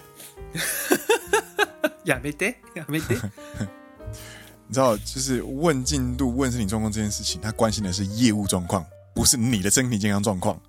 [2.04, 3.15] 也没得也没得。
[4.67, 10.60] 你知道，就是问进度、问身体状况这件事情，他关心的是业务状况，不是你的身体健康状况。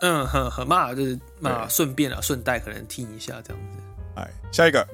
[0.00, 3.78] 嗯，很很嘛，就是嘛，顺便啊，顺带可能听一下这样子。
[4.16, 4.84] 哎，下一个，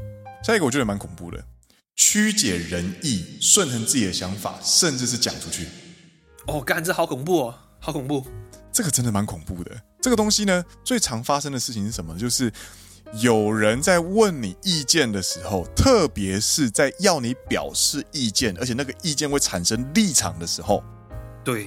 [0.43, 1.43] 下一个我觉得蛮恐怖的，
[2.01, 5.67] 曲解人意，顺承自己的想法，甚至是讲出去。
[6.47, 8.25] 哦，干，这好恐怖哦，好恐怖。
[8.73, 9.83] 这个真的蛮恐怖的。
[10.01, 12.17] 这个东西呢，最常发生的事情是什么？
[12.17, 12.53] 就是
[13.15, 20.83] 有人在问你意见的时候，特别是在要你表示意见，而且那个意见会产生立场的时候，
[21.45, 21.67] 对。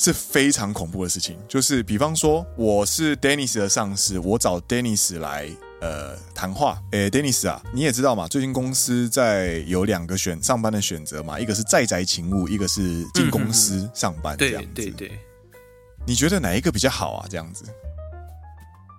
[0.00, 6.82] 是非常恐怖的事情，就是比方说，我是 Dennis 的上司，我找 Dennis 来呃谈话。
[6.92, 14.68] 诶，Dennis 啊，你也知道嘛，最近公司在有两个选上班的选择嘛，一个是在宅勤务，一个是进公司上班这样子。
[14.74, 15.18] 对对对，
[16.06, 17.26] 你觉得哪一个比较好啊？
[17.28, 17.64] 这样子？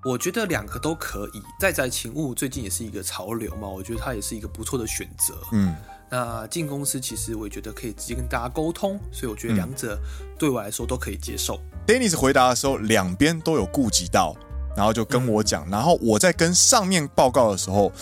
[0.06, 1.42] 我觉得两个都可以。
[1.60, 5.36] 在宅勤务最近也是一个潮流嘛，我觉得它也是一个不错的选择。
[5.52, 5.76] 嗯。
[6.12, 10.00] 那进公司其实我也觉得可以直接跟大家沟通，所以我觉得两者
[10.40, 11.60] 对我来说都可以接受。
[11.86, 14.36] Dennis 回答的时候，两边都有顾及到，
[14.77, 17.93] 然后就跟我讲，然后我在跟上面报告的时候，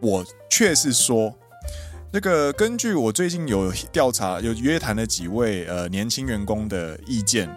[0.00, 1.34] 我却是说，
[2.12, 7.48] 这个根据我最近有调查，有约谈了几位呃年轻员工的意见，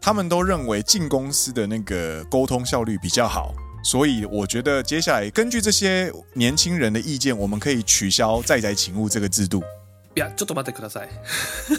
[0.00, 9.62] 他们都认为进公司的那个沟通效率比较好，所以我觉得接下来根据这些年轻人的意见，我们可以取消在宅勤务这个制度。
[10.14, 11.08] 呀，ちょっと待ってください。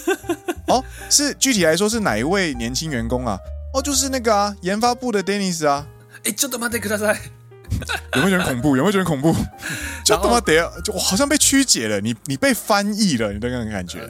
[0.67, 3.38] 哦，是具体来说是哪一位年轻员工啊？
[3.73, 5.88] 哦，就是那个啊，研发部的 Dennis 啊。
[6.25, 7.19] 哎，ちょっと待ってください。
[8.15, 8.75] 有没有觉得恐怖？
[8.75, 9.34] 有没有觉得恐怖？
[10.03, 14.10] 就他妈得，就我好像被曲解了，你你被翻译了，你的那种感觉、呃。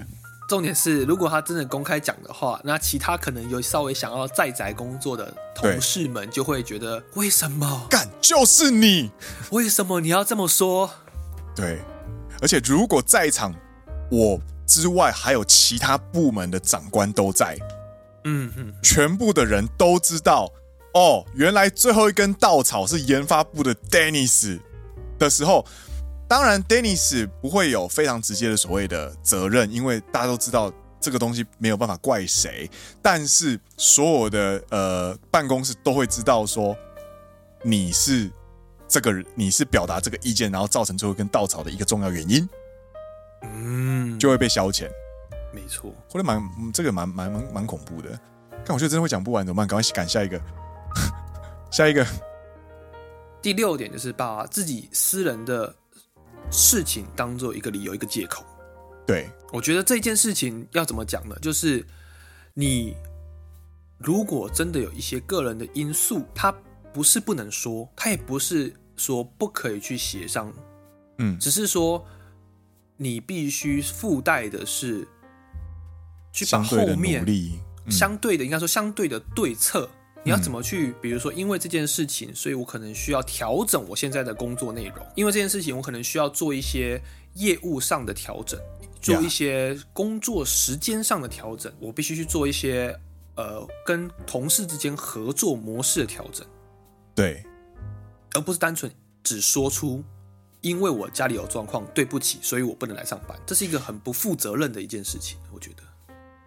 [0.50, 7.88] 重点是，如果他真的公开讲的话，那其他可能有稍微想要在宅工作的同事们就会觉得，为什么？
[7.89, 9.12] 干就是你，
[9.52, 10.89] 为什么你要这么说？
[11.56, 11.80] 对，
[12.41, 13.54] 而且如果在场
[14.10, 17.58] 我之外还有其他部门的长官都在，
[18.26, 20.52] 嗯嗯，全部的人都知道。
[20.96, 24.59] 哦，原来最后一根稻草是研发部的 Dennis
[25.18, 25.62] 的时候，
[26.26, 32.70] 当然 Dennis 不会有非常直接的所谓的责任，因为大家都知道这个东西没有办法怪谁。
[33.02, 36.74] 但是所有的呃办公室都会知道说
[37.62, 38.30] 你是
[38.88, 42.48] 这个你是表达这个意见，然后造成最后一根稻草的一个重要原因，
[43.42, 44.88] 嗯，就会被消遣。
[45.52, 48.18] 没错，或者蛮这个蛮蛮蛮蛮恐怖的。
[48.64, 49.68] 但我觉得真的会讲不完，怎么办？
[49.68, 50.40] 赶快赶下一个。
[51.77, 52.07] 下一个，
[53.43, 55.77] 第六点就是把自己私人的
[56.51, 58.47] 事情当做一个理由、一个借口。
[59.07, 61.37] 对，我觉得这件事情要怎么讲呢？
[61.43, 61.87] 就是
[62.55, 62.97] 你
[63.99, 66.51] 如果真的有一些个人的因素，它
[66.95, 70.51] 不是不能说，它也不是说不可以去协商，
[71.19, 72.03] 嗯，只是说
[72.97, 75.07] 你必须附带的是
[76.33, 77.23] 去把后面
[77.91, 79.87] 相对的，应该说相对的对策。
[80.27, 80.93] 你要怎么去？
[81.01, 85.07] 比如说，因为这件事情，所以我可能需要调整我现在的工作内容。
[85.15, 87.01] 因为这件事情，我可能需要做一些
[87.35, 88.59] 业务上的调整，
[89.01, 91.73] 做一些工作时间上的调整。
[91.79, 92.93] 我必须去做一些
[93.37, 96.45] 呃，跟同事之间合作模式的调整。
[97.15, 97.47] 对，
[98.35, 98.91] 而不是单纯
[99.23, 100.03] 只说出
[100.61, 103.41] 因为我家里有状况，对不起，所以我不能来上班。
[103.47, 105.39] 这是一个很不负责任的一件事情。
[105.53, 105.85] 我觉得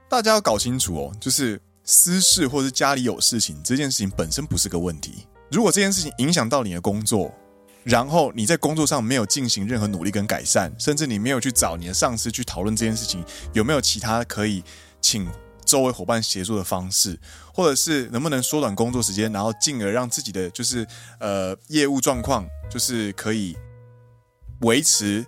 [0.10, 1.58] 大家要搞清楚哦，就是。
[1.92, 5.26] 私事或是家里有事情，这件事情本身不是个问题。
[5.50, 7.34] 如果这件事情影响到你的工作，
[7.84, 14.64] 然后你在工作上没有进行任何努力跟改善，甚至你没有去找你的上司去讨论这件事情有没有其他可以
[15.02, 15.28] 请
[15.66, 17.20] 周围伙伴协助的方式，
[17.52, 20.86] 或者是能不能缩短工作时间，然后进而让自己的就是
[21.20, 23.58] 呃业务状况就是可以
[24.60, 25.26] 维持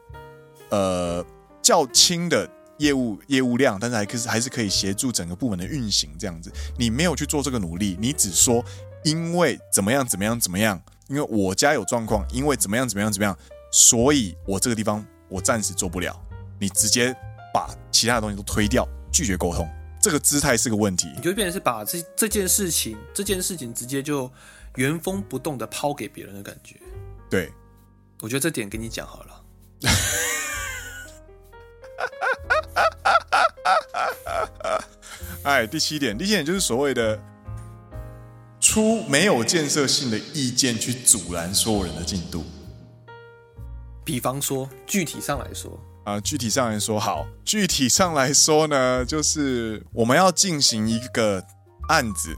[0.69, 1.26] 呃
[1.60, 2.47] 较轻的。
[2.82, 6.52] 业务业务量，但是还可是还是可以协助整个部门的运行这样子。
[6.80, 8.65] 你没有去做这个努力，你只说
[9.04, 13.38] 因为怎么样怎么样怎么样，因为我家有状况，因为怎么样怎么样怎么样，
[13.72, 16.20] 所以我这个地方我暂时做不了。
[16.60, 17.15] 你直接
[17.54, 19.70] 把其他的东西都推掉，拒绝沟通，
[20.02, 21.08] 这个姿态是个问题。
[21.15, 24.32] 你就变成是把这这件事情这件事情直接就
[24.76, 26.80] 原封不动的抛给别人的感觉。
[27.30, 27.52] 对，
[28.22, 29.44] 我觉得这点跟你讲好了。
[35.44, 37.20] 哎，第七点，第七点就是所谓的
[38.60, 42.44] 出没有建设性的意见去阻拦所有人的进度。
[44.04, 51.44] 比方说，具体上来说啊，具体上来说，好，具体上来说呢，就是我们要进行一个
[51.88, 52.36] 案子，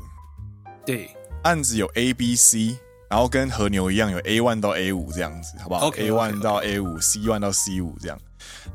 [0.86, 1.10] 对，
[1.43, 2.77] 案子有 A、B、C，
[3.10, 8.19] 然后跟和牛一样，有 A one 到 A 五这样子，好不好？A one 到 A 五，C one 到 C 五这样，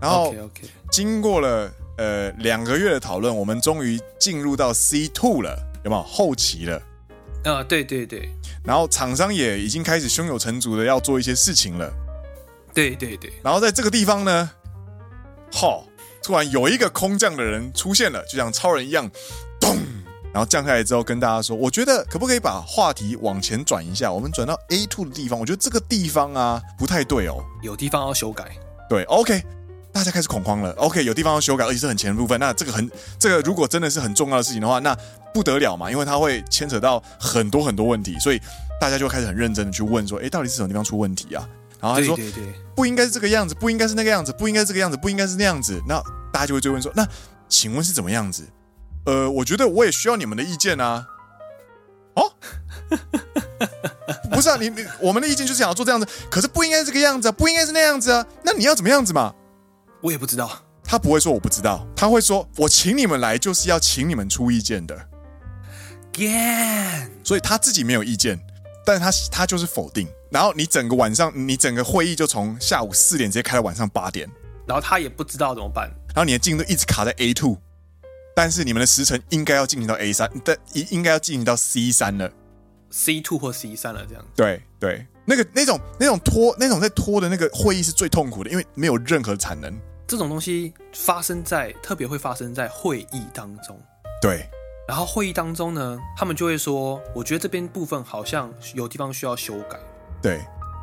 [0.01, 0.35] 然后
[0.91, 1.71] 经过了。
[1.99, 6.81] 呃，两个月的讨论，我们终于进入到 C two 了，有没有后期了？
[7.45, 8.31] 啊，对对对。
[8.65, 11.93] 然后厂商也已经开始胸有成竹的要做一些事情了。
[12.73, 13.33] 对对对。
[13.43, 14.51] 然后在这个地方呢，
[15.51, 15.83] 哈，
[16.23, 19.11] 突然有一个空降的人出现了，就像超人一样，
[19.61, 19.77] 咚，
[20.33, 24.13] 然后降下来之后跟大家说，我觉得可不可以把话题往前转一下？
[24.13, 28.57] 我们转到 A two 的地方，我觉得这个地方啊不太对哦，有地方要修改。
[28.89, 29.43] 对，OK。
[29.99, 30.71] 大家开始恐慌了。
[30.75, 32.39] OK，有地方要修改，而且是很前的部分。
[32.39, 34.97] 那这个很，这个如果真的是很重要的事情的话，那
[35.35, 38.41] 不得了嘛，因为它会牵扯到很多很多问题，所以
[38.81, 41.49] 大家就开始很认真的去问说，哎，到底是什么地方出问题啊？
[41.81, 45.83] 然后他说，对对对，不应该是这个样子，不应该是那个样子，不应该是这个样子，不应该是那样子。
[45.89, 46.01] 那
[46.33, 47.05] 大家就会追问说，那
[47.49, 48.47] 请问是怎么样子？
[49.05, 51.05] 呃，我觉得我也需要你们的意见啊。
[52.15, 52.33] 哦，
[54.31, 58.25] 不是啊，你你我们的意见就是想要做这样子，可是不应该是这个样子啊，不应该是那样子啊。
[58.45, 59.35] 那你要怎么样子嘛？
[60.01, 65.09] 我也不知道，他不会说我不知道，他会说我请你们来就是要请你们出意见的。
[66.13, 68.39] 干，所以他自己没有意见，
[68.85, 70.09] 但是他他就是否定。
[70.31, 74.29] 然后你整个晚上，你整个会议就从下午四点直接开到晚上八点。
[74.67, 77.57] 然后他也不知道怎么办，然后你的进度一直卡在 A two，
[78.37, 82.31] 但是你们的时程应该要进行到 A 三，但应应该要进行到 C 三了
[82.91, 84.25] ，C two 或 C 三了这样。
[84.37, 89.79] 对对，那个那种那种拖那种在拖的那个会议是最痛苦的，因为没有任何产能。
[90.07, 93.79] 这种东西发生在特别会发生在会议当中。
[94.23, 94.49] 对。
[94.89, 99.79] 然后会议当中呢，他们就会说：“我觉得这边部分好像有地方需要修改。”
[100.23, 100.41] 对，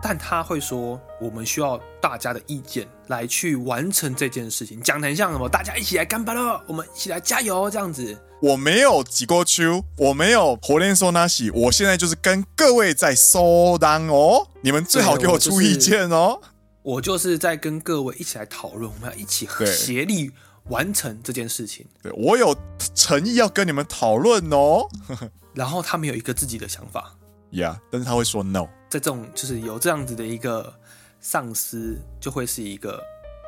[0.07, 5.49] 但他会说：“我们需要大家的意见来去完成这件事情。”讲的很像什么？
[5.49, 8.15] 大家一起来干巴了，我们一起来加油这样子。
[8.39, 9.65] 我没有几过去，
[9.97, 16.39] 我没有火练说那些，我现在就是跟各位在说当哦，你们最好给我出意见哦。
[16.83, 20.31] 我就是在跟各位一起来讨论，我们要一起协力。
[20.69, 22.55] 完成这件事情，对，我有
[22.95, 24.87] 诚意要跟你们讨论哦。
[25.53, 27.15] 然后他们有一个自己的想法
[27.55, 28.67] ，Yeah，但是他会说 No。
[28.89, 30.73] 在这种就是有这样子的一个
[31.19, 33.01] 上司，就会是一个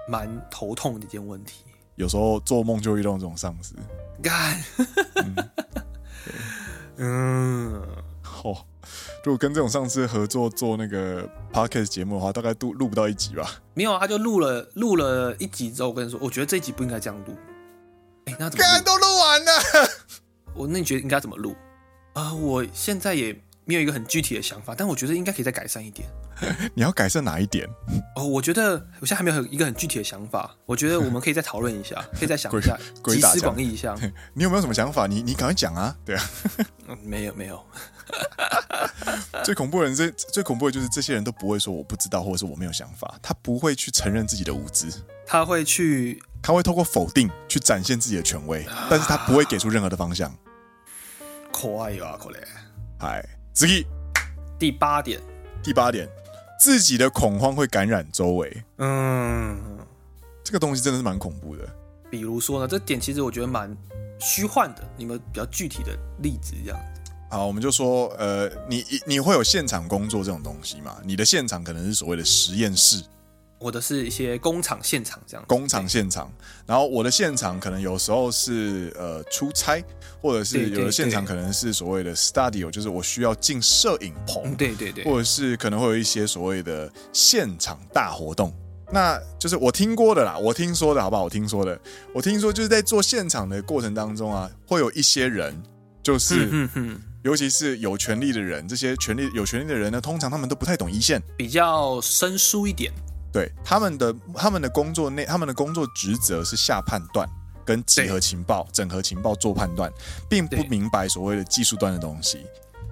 [0.10, 1.64] 蛮头痛的一件问题。
[1.96, 3.76] 有时候做梦就遇到这种上司，
[4.22, 4.64] 干，
[6.98, 7.82] 嗯，
[8.22, 8.66] 好。
[9.24, 13.62] 如果跟这种上司合作做那个 podcast 节目的话，大概都录不到一集吧。
[13.74, 17.36] 没有，他就录了录了一集之后，我跟你说，我觉得这一集不应该这样录。
[18.26, 18.64] 哎，那怎么？
[18.64, 19.52] 刚都录完了。
[20.54, 21.54] 我那你觉得应该怎么录？
[22.14, 23.38] 啊、呃，我现在也
[23.68, 26.08] 没有一个很具体的想法，但我觉得应该可以再改善一点。
[26.74, 27.68] 你要改善哪一点？
[28.16, 30.56] 哦，我觉得我现在还没有一个很具体的想法。
[30.66, 33.94] 我觉得我们可以再讨论一下， 可以再想一下，集思广益一下。
[34.34, 35.06] 你有没有什么想法？
[35.06, 35.94] 你你赶快讲啊！
[36.06, 36.24] 对啊，
[36.88, 37.62] 嗯，没有没有。
[39.44, 43.20] 最恐怖的人，最最恐怖的就是这些人都不会说我不知道，或者是我没有想法。
[43.22, 44.88] 他不会去承认自己的无知，
[45.26, 50.34] 他会去，他会透过否定去展现自己的权威，但是他不会给出任何的方向。
[51.52, 52.38] 可爱啊，可怜。
[53.00, 53.24] 嗨，
[53.58, 53.84] 子怡，
[54.60, 55.20] 第八点，
[55.64, 56.08] 第八点，
[56.60, 58.64] 自己的恐慌会感染周围。
[58.78, 59.60] 嗯，
[60.44, 61.68] 这个东西真的是蛮恐怖的。
[62.08, 63.76] 比如说呢，这点其实我觉得蛮
[64.20, 64.88] 虚幻的。
[64.96, 66.80] 你们比较具体的例子这样。
[67.32, 70.96] 好，我们就说，呃，你你会有现场工作这种东西嘛？
[71.04, 73.04] 你的现场可能是所谓的实验室，
[73.60, 75.44] 或者是一些工厂现场这样。
[75.48, 76.32] 工厂现场，
[76.66, 79.84] 然后我的现场可能有时候是呃出差，
[80.22, 88.54] 或者是有的现场可能是所谓的 studio，就是我需要进摄影棚，对对对，或者是可能会有一些所谓的现场大活动。
[88.92, 91.24] 那就是我听过的啦，我听说的好不好？
[91.24, 91.80] 我听说的，
[92.14, 95.62] 我听说就是在做现场的过程当中啊，会有一些人
[96.02, 96.46] 就是。
[96.52, 102.90] 嗯哼哼尤其是有权利的人，这些权利有权利的人呢，通常他们都不太懂一线，比较生疏一点。
[103.32, 107.28] 对，他们的他们的工作内，他们的工作职责是下判断、
[107.66, 109.92] 跟集合情报、整合情报、做判断，
[110.30, 112.46] 并不明白所谓的技术端的东西。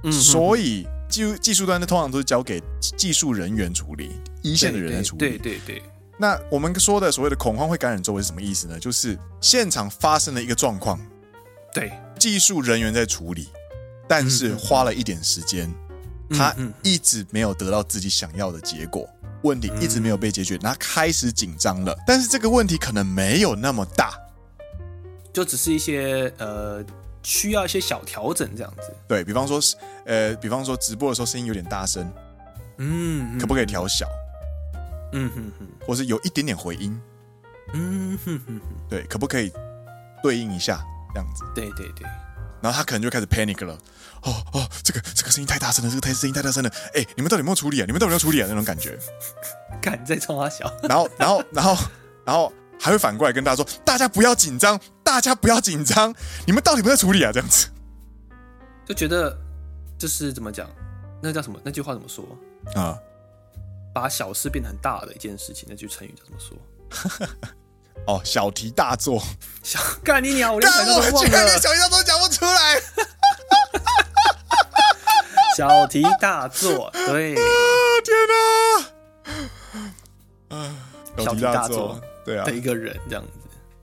[0.03, 2.61] 嗯，所以技术技术端的通常都是交给
[2.97, 4.11] 技术人员处理，
[4.41, 5.19] 一线的人来处理。
[5.19, 5.83] 对对对，对，对。
[6.17, 8.79] 那我们说的所谓的恐慌会感染周围是什么意思呢？
[8.79, 10.99] 就是现场发生了一个状况，
[11.73, 13.49] 对，技术人员在处理。
[14.07, 15.73] 但是花了一点时间，
[16.29, 19.09] 他一直没有得到自己想要的结果，
[19.45, 21.95] 问题一直没有被解决，他开始紧张了。
[22.05, 24.13] 但是这个问题可能没有那么大，
[25.31, 26.83] 就只是一些呃
[27.23, 28.93] 需要一些小调整这样子。
[29.07, 29.59] 对，比方说，
[30.05, 32.11] 呃，比方说直播的时候声音有点大声，
[32.77, 34.07] 嗯，可不可以调小？
[35.13, 36.99] 嗯哼哼，或是有一点点回音，
[37.73, 39.51] 嗯哼哼，对，可不可以
[40.21, 40.83] 对应一下
[41.13, 41.43] 这样子？
[41.53, 42.05] 对对对。
[42.61, 43.77] 然后他可能就开始 panic 了，
[44.25, 47.85] 哦哦，这个这个声音太大声了，这个太声音太大声了，哎，你们到底有没有处理啊？
[47.85, 48.47] 你们到底有没有处理啊？
[48.49, 48.97] 那种感觉，
[49.81, 50.71] 敢在冲他笑。
[50.83, 51.77] 然后，然后，然后，
[52.25, 56.13] 然后还会反过来跟大家说：“大家不要紧张，大家不要紧张，
[56.45, 57.67] 你们到底有没有处理啊？”这样子，
[58.85, 59.37] 就觉得
[59.97, 60.67] 就是怎么讲，
[61.21, 61.59] 那叫什么？
[61.63, 62.25] 那句话怎么说
[62.73, 62.97] 啊？
[63.93, 67.27] 把小事变成大的一件事情，那句成语叫怎么说？
[68.07, 69.23] 哦，小题大做，
[69.63, 70.51] 小干你鸟！
[70.51, 70.89] 我连小题
[71.89, 72.81] 都讲不出来。
[75.55, 77.33] 小题大做， 对。
[77.33, 77.41] 啊、
[78.03, 78.13] 天
[80.49, 80.57] 哪！
[80.57, 80.75] 啊，
[81.17, 83.31] 小题大做，对啊，的一个人这样子。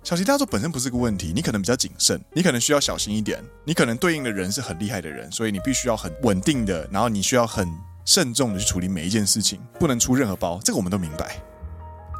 [0.02, 3.42] 小题大做本身不是个问题，你可能比较谨慎，你可能需要小心一点。
[3.64, 7.66] 你可能对应的人是很厉害的人，所以你必须要很稳定的，然后你需要很
[8.04, 10.60] 慎重的去处理每一件事情，不能出任何包。
[10.62, 11.42] 这个我们都明白。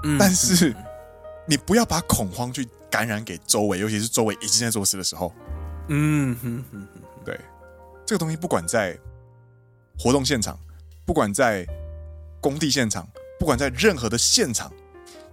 [0.05, 0.71] 嗯，但是。
[0.71, 0.77] 嗯
[1.45, 5.35] 你不要把恐慌去感染给周围，尤其是周围已经在做事的时候。
[5.89, 7.37] 嗯哼哼哼，对，
[8.07, 8.97] 这个东西不管在
[10.03, 10.59] 活动现场，
[11.07, 11.65] 不管在
[12.41, 14.73] 工地现场，不管在任何的现场，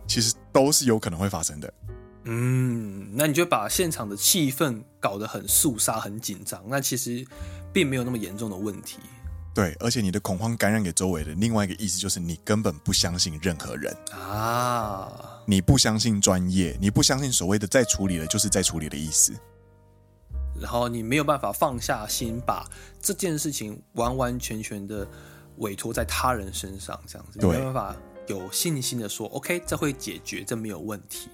[0.08, 1.74] 其实都是有可能会发生的。
[2.26, 7.26] 嗯，那你就把现场的气氛搞得很肃杀、很紧张，那其实
[7.74, 8.98] 并没有那么严重的问题。
[9.56, 15.12] 对，而且你的恐慌感染给周围的另外一个意思就是你根本不相信任何人啊，
[15.48, 19.34] 你不相信专业，你不相信所谓的在处理了就是在处理的意思。
[20.60, 22.66] 然后你没有办法放下心，把
[23.02, 25.08] 这件事情完完全全的
[25.58, 27.96] 委托在他人身上，这样子，你，没有办法
[28.28, 31.30] 有信心的说，OK，这会解决，这没有问题。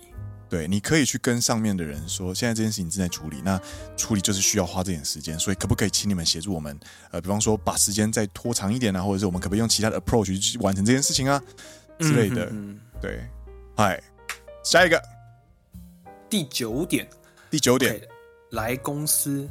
[0.48, 3.60] 对，你可以去跟上面的人说，现在这件事情正在处理，那
[3.98, 6.80] 处理就是需要花这点时间，所以可不可以请你们协助我们？
[7.10, 11.42] 呃，比方说把时间再拖长一点啊，或者是我们可不可以用其他的 approach 去完成这件事情啊
[12.00, 12.48] 之类的？
[12.52, 13.28] 嗯、对，
[13.76, 14.02] 嗨，
[14.64, 15.02] 下一个，
[16.30, 17.10] 第九点，
[17.50, 17.96] 第九点。
[17.96, 18.15] Okay.
[18.56, 19.48] 来公司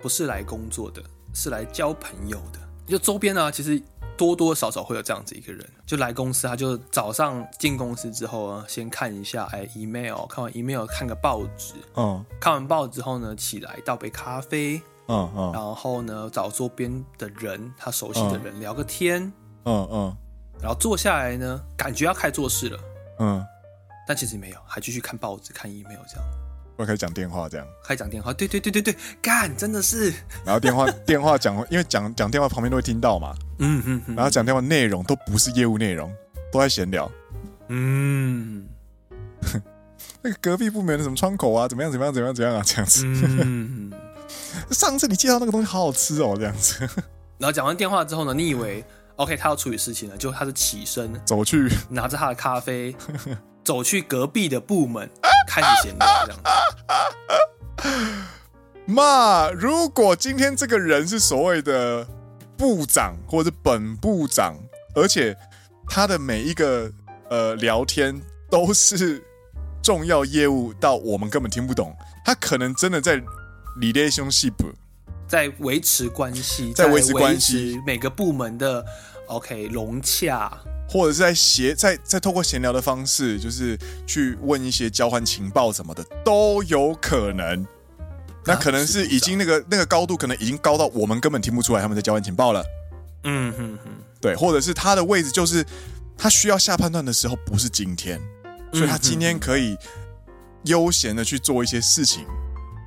[0.00, 1.02] 不是来工作的，
[1.34, 2.58] 是来交朋友的。
[2.86, 3.80] 就周边呢，其实
[4.16, 19.30] 多多少少会有这样子一个人，就来公司，他就早上进公司之后啊，先看一下哎 email，看完 email 看个报纸，嗯，看完报纸之后呢，起来倒杯咖啡，嗯嗯，然后呢找周边的人，他熟悉的人聊个天，
[19.66, 20.16] 嗯嗯，
[20.58, 22.80] 然后坐下来呢，感觉要开始做事了，
[23.18, 23.44] 嗯，
[24.06, 26.24] 但其实没有，还继续看报纸看 email 这样。
[26.78, 30.12] 我开始讲电话，这样开始讲电话，对对对对对，干真的是。
[30.44, 34.14] 然后电话 电话讲，因为讲讲电话旁边都会听到嘛，嗯哼哼。
[34.14, 36.08] 然后讲电话内容都不是业务内容，
[36.52, 37.10] 都在闲聊。
[37.66, 38.68] 嗯，
[40.22, 43.04] 那个隔壁部门的什么窗口啊，怎么样怎么样怎么样怎么样啊，这样子。
[43.04, 43.92] 嗯。
[44.70, 46.88] 上次你介绍那个东西好好吃哦，这样子。
[47.38, 48.84] 然后讲完电话之后呢，你以为
[49.16, 52.94] OK 他要处理事情了，就他是起身走去拿着他的咖啡。
[53.68, 55.10] 走去隔壁的部门
[55.46, 56.48] 开始闲聊，这样子。
[58.90, 62.02] 妈，如果今天这个人是所谓的
[62.56, 64.56] 部长或者本部长，
[64.94, 65.36] 而且
[65.86, 66.90] 他的每一个
[67.28, 69.22] 呃聊天都是
[69.82, 71.94] 重要业务到我们根本听不懂，
[72.24, 73.22] 他可能真的在
[73.78, 74.54] relationship，
[75.26, 78.82] 在维持关系，在维持关系，每个部门的
[79.28, 80.50] OK 融洽。
[80.90, 87.66] 或者是在闲在在透过闲聊的方式，就是去问一些交换情报什么的都有可能。
[88.46, 92.64] 那可能是已经那个那个高度，可能已经高到我们根本听不出来他们在交换情报了。
[93.24, 95.62] 嗯哼哼，对，或者是他的位置就是
[96.16, 98.18] 他需要下判断的时候不是今天，
[98.72, 99.76] 所以他今天可以
[100.64, 102.24] 悠闲的去做一些事情。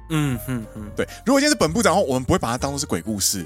[0.10, 1.08] 嗯哼哼，对。
[1.24, 3.46] 如果今天是本部长的话，我们不会把他当做是鬼故事，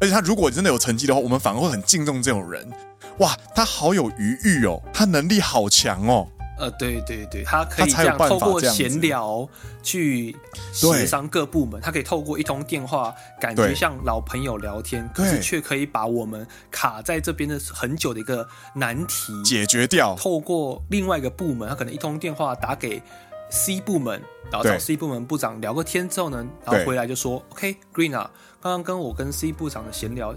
[0.00, 2.70] 而且他如果真的有成绩的话，我们反而会很敬重这种人。
[3.18, 6.28] 哇，他好有余裕哦，他能力好强哦。
[6.58, 9.46] 呃，对对对，他可以这样透过闲聊
[9.82, 10.34] 去
[10.72, 20.16] 协商各部门，他可以透过一通电话，感觉像老朋友聊天，可是却可以把我们卡在这边的很久的一个难题解决掉。
[20.16, 23.02] 透过另外一个部门，他可能一通电话打给
[23.50, 28.30] C 部门，然后找 C 部门部长聊个天之后呢，然后回来就说：“OK，Green 啊，
[28.60, 30.34] 刚刚跟我跟 C 部长的闲聊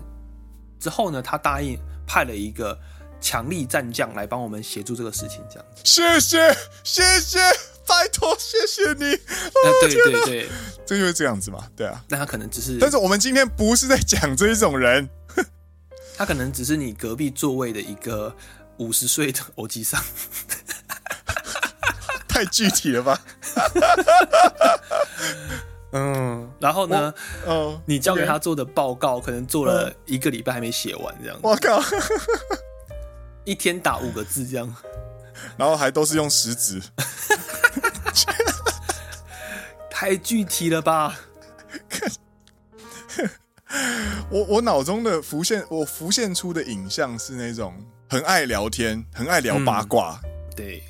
[0.79, 1.77] 之后呢，他答应。”
[2.11, 2.75] 派了一个
[3.21, 5.81] 强力战将来帮我们协助这个事情，这样子。
[5.83, 6.51] 谢谢，
[6.83, 7.37] 谢谢，
[7.85, 9.13] 拜托，谢谢你。
[9.13, 10.49] 啊，对对对，
[10.87, 12.03] 这就是这样子嘛，对啊。
[12.07, 15.07] 那他可能只是，但是我们今天不是在讲这一种人，
[16.17, 18.35] 他可能只是你隔壁座位的一个
[18.77, 20.03] 五十岁的欧吉桑，
[22.27, 23.21] 太具体了吧？
[25.91, 27.13] 嗯，然后呢？
[27.47, 31.39] 嗯，你交给他做的报告，可能做了一个礼拜还没写完，这样。
[31.41, 31.81] 我靠，
[33.43, 34.75] 一天打五个字这样，
[35.57, 36.79] 然后还都是用食指，
[39.89, 41.19] 太具体了吧？
[44.29, 47.73] 我我脑中的浮现，我浮现出的影像是那种
[48.09, 50.83] 很爱聊天、很爱聊八卦，嗯、对，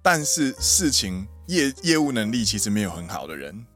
[0.00, 3.66] 但是事情业业务能力其实没有很好的人。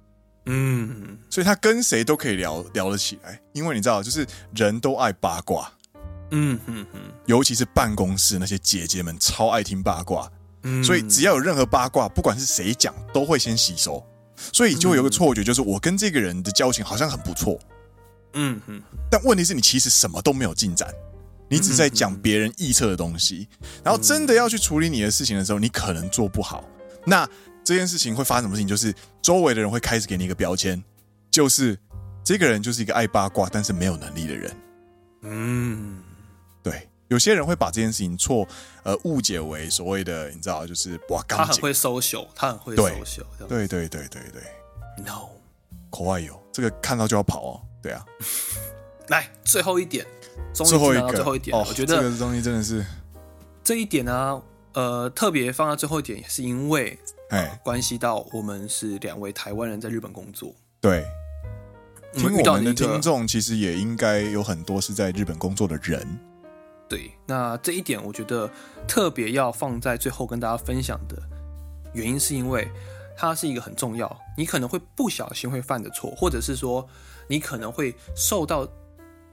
[0.46, 5.72] 嗯，所以他跟谁都可以聊聊得起来，因为你知道，就是人都爱八卦。
[6.30, 10.30] 嗯嗯嗯，尤其是办公室那些姐姐们超爱听八卦，
[10.64, 14.04] 嗯，所以只要有任何八卦，不管是谁讲，都会先吸收，
[14.52, 17.58] 所以就会有个错觉，就是我跟这个人的交情好像很不错。
[18.32, 20.88] 嗯嗯，但问题是你其实什么都没有进展，
[21.48, 23.46] 你只在讲别人臆测的东西，
[23.84, 26.64] 然后真的要去处理你的事情的时候，你可能做不好。
[27.06, 27.28] 那
[27.64, 28.68] 这件事情会发生什么事情？
[28.68, 30.82] 就是周围的人会开始给你一个标签，
[31.30, 31.78] 就是
[32.22, 34.56] 这个人就是一个爱八卦但是没有能力的人。
[35.22, 36.02] 嗯，
[36.62, 38.46] 对，有些人会把这件事情错
[38.82, 44.42] 呃误解为所谓的你知道，就是哇，他很会 social，他很会 social，对对对对对对
[45.02, 45.30] ，no，
[45.90, 48.04] 可爱哟，这个看到就要跑哦，对啊，
[49.08, 50.06] 来最后一点，
[50.52, 51.12] 最后一个。
[51.12, 52.84] 最后一点，哦，我觉得这个东西真的是。
[53.62, 54.42] 这一点呢、啊，
[54.74, 56.98] 呃，特别放到最后一点，也是因为。
[57.30, 60.54] 哎，关系到我们是两位台湾人在日本工作。
[60.80, 61.04] 对，
[62.12, 66.06] 听我们的听众其实也应该有很多是在日本工作的人。
[66.88, 68.48] 对，那这一点我觉得
[68.86, 71.16] 特别要放在最后跟大家分享的
[71.94, 72.70] 原因，是因为
[73.16, 76.86] 它是一个很重要，你可能会不小心会犯的错，或者是说
[77.26, 78.68] 你可能会受到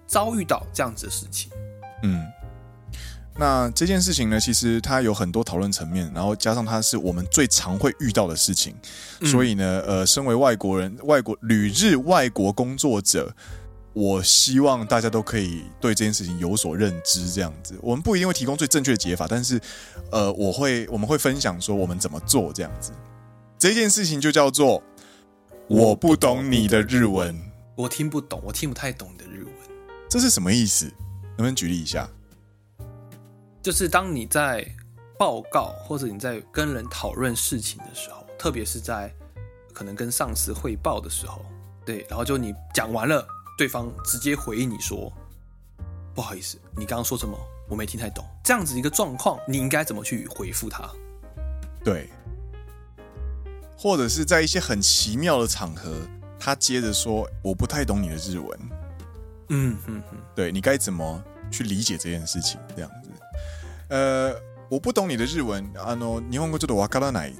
[0.07, 1.51] 遭遇到这样子的事情。
[2.03, 2.25] 嗯。
[3.41, 8.75] 那这件事情呢，其实它有很多讨论层面，然后加上它是我们最常会遇到的事情，
[9.19, 13.33] 嗯、所以呢，呃，身为外国人、外国旅日外国工作者，
[13.93, 17.31] 我希望大家都可以对这件事情有所认知。
[17.31, 19.59] 这样子，我们不一定会提供最正确的解法，但是，
[20.11, 22.91] 呃，我会我们会分享说我们怎么做这样子。
[23.57, 24.83] 这件事情就叫做
[25.67, 27.35] 我不懂你的日文，
[27.75, 29.53] 我听不懂，我听不太懂你的日文，
[30.07, 30.85] 这是什么意思？
[30.85, 32.07] 能不能举例一下？
[33.61, 34.65] 就是当你在
[35.17, 39.13] 报告或者你在跟人讨论事情的时候，特别是在
[39.73, 41.45] 可能跟上司汇报的时候，
[41.85, 43.25] 对，然后就你讲完了，
[43.57, 45.11] 对方直接回应你说
[46.15, 47.37] ：“不好意思，你刚刚说什么？
[47.69, 50.89] 我没听太懂。”这样子一个状况，你应该怎么去回复他？
[51.83, 52.09] 对，
[53.77, 55.93] 或者是在一些很奇妙的场合，
[56.39, 58.59] 他接着说：“我不太懂你的日文。”
[59.53, 62.59] 嗯嗯嗯，对，你该怎么去理解这件事情？
[62.75, 63.00] 这样子。
[63.90, 64.34] 呃，
[64.68, 65.64] 我不懂你的日文。
[65.74, 67.34] あの日本语ちょっとわからない。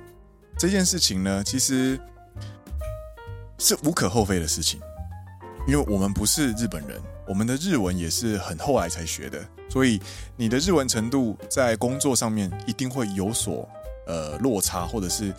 [0.58, 2.00] 这件事情呢，其实
[3.58, 4.80] 是无可厚非的事情，
[5.66, 10.00] 因为我们不是日本人，我们的日文也是很后来才学的，所以
[10.36, 13.68] 你的日文程度在工作上面一定会有所
[14.06, 15.34] 呃落差，或者是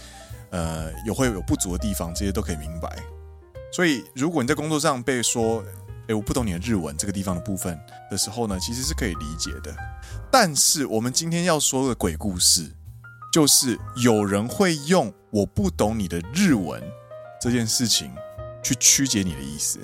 [0.51, 2.95] 呃有会有不足的地方，这些都可以明白。
[3.71, 5.63] 所以如果你在工作上被说，
[6.08, 7.78] 诶，我不懂你的日文这个地方的部分
[8.10, 9.74] 的时候呢，其实是可以理解的。
[10.30, 12.70] 但是我们今天要说的鬼故事，
[13.32, 16.82] 就是有人会用“我不懂你的日文”
[17.40, 18.10] 这件事情
[18.62, 19.78] 去曲解你的意思。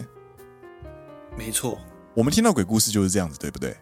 [1.37, 1.79] 没错，
[2.15, 3.77] 我们听到鬼故事就是这样子，对不对？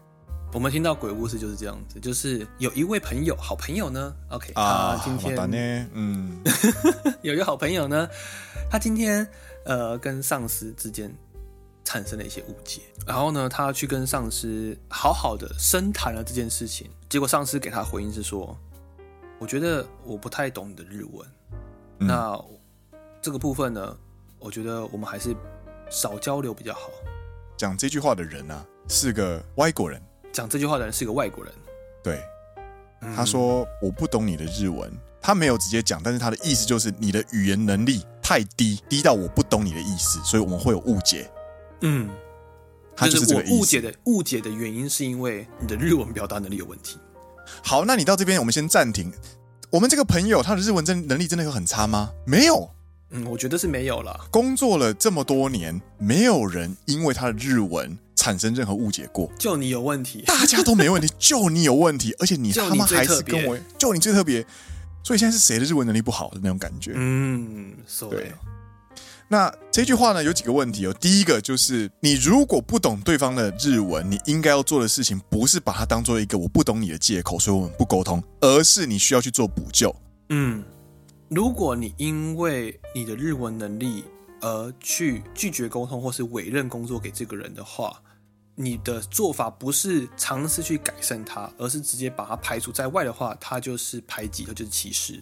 [0.53, 6.41] 我们听到鬼故事就是这样子，就是有一位朋友，好朋友呢，OK，啊，他今天呢，嗯，
[7.21, 8.07] 有一个好朋友呢，
[8.69, 9.27] 他今天
[9.65, 11.13] 呃跟上司之间。
[11.87, 18.57] 产生了一些误解，然后呢，他去跟上司好好的深谈了这件事情，结果上司给他回应是说
[19.39, 21.25] ：“我觉得我不太懂你的日文，
[21.99, 22.37] 嗯、那
[23.21, 23.97] 这个部分呢，
[24.37, 25.33] 我觉得我们还是
[25.89, 26.89] 少交流比较好。”
[27.55, 30.01] 讲这句话的人呢、啊，是个外国人。
[30.33, 31.53] 讲这句话的人是个外国人。
[32.03, 32.21] 对，
[33.15, 34.91] 他说：“我不懂你的日文。”
[35.23, 41.31] 他没有直接讲，但是他的意思就是你的语言能力太低，低到我不懂你的意思，所以我们会有误解。
[41.81, 42.09] 嗯，
[42.95, 46.97] 他就是我误解的误解的原因，是因为你的日文表达能力有问题。
[47.63, 49.11] 好，那你到这边，我们先暂停。
[49.69, 52.11] 我们这个朋友，他的日文真能力真的有很差吗？
[52.25, 52.69] 没有。
[53.11, 54.27] 嗯，我觉得是没有了。
[54.31, 59.31] 工作了这么多年，没有人因为他的日文产生任何误解过。
[59.37, 64.45] 就你有问题，大家都没问题， 就你有问题，而且你他妈还是跟我，就你最特别。
[65.03, 66.91] 所以现在是谁的日文能力不好的那种感觉？
[66.95, 67.73] 嗯，
[68.09, 68.33] 对。
[69.29, 70.93] 那这句话呢，有几个问题哦。
[70.93, 79.93] 第一个就是，你如果不懂对方的日文，你应该要做的事情，不是把它当做一个我不懂你的借口，所以我们不沟通，而是你需要去做补救。
[80.29, 80.63] 嗯，
[81.27, 84.05] 如果你因为你的日文能力
[84.39, 88.01] 而去拒绝沟通，或是委任工作给这个人的话，
[88.55, 95.21] 你的做法不是尝试去改善他，而是直接把他排除在外的话，他就是排挤，他就是歧视。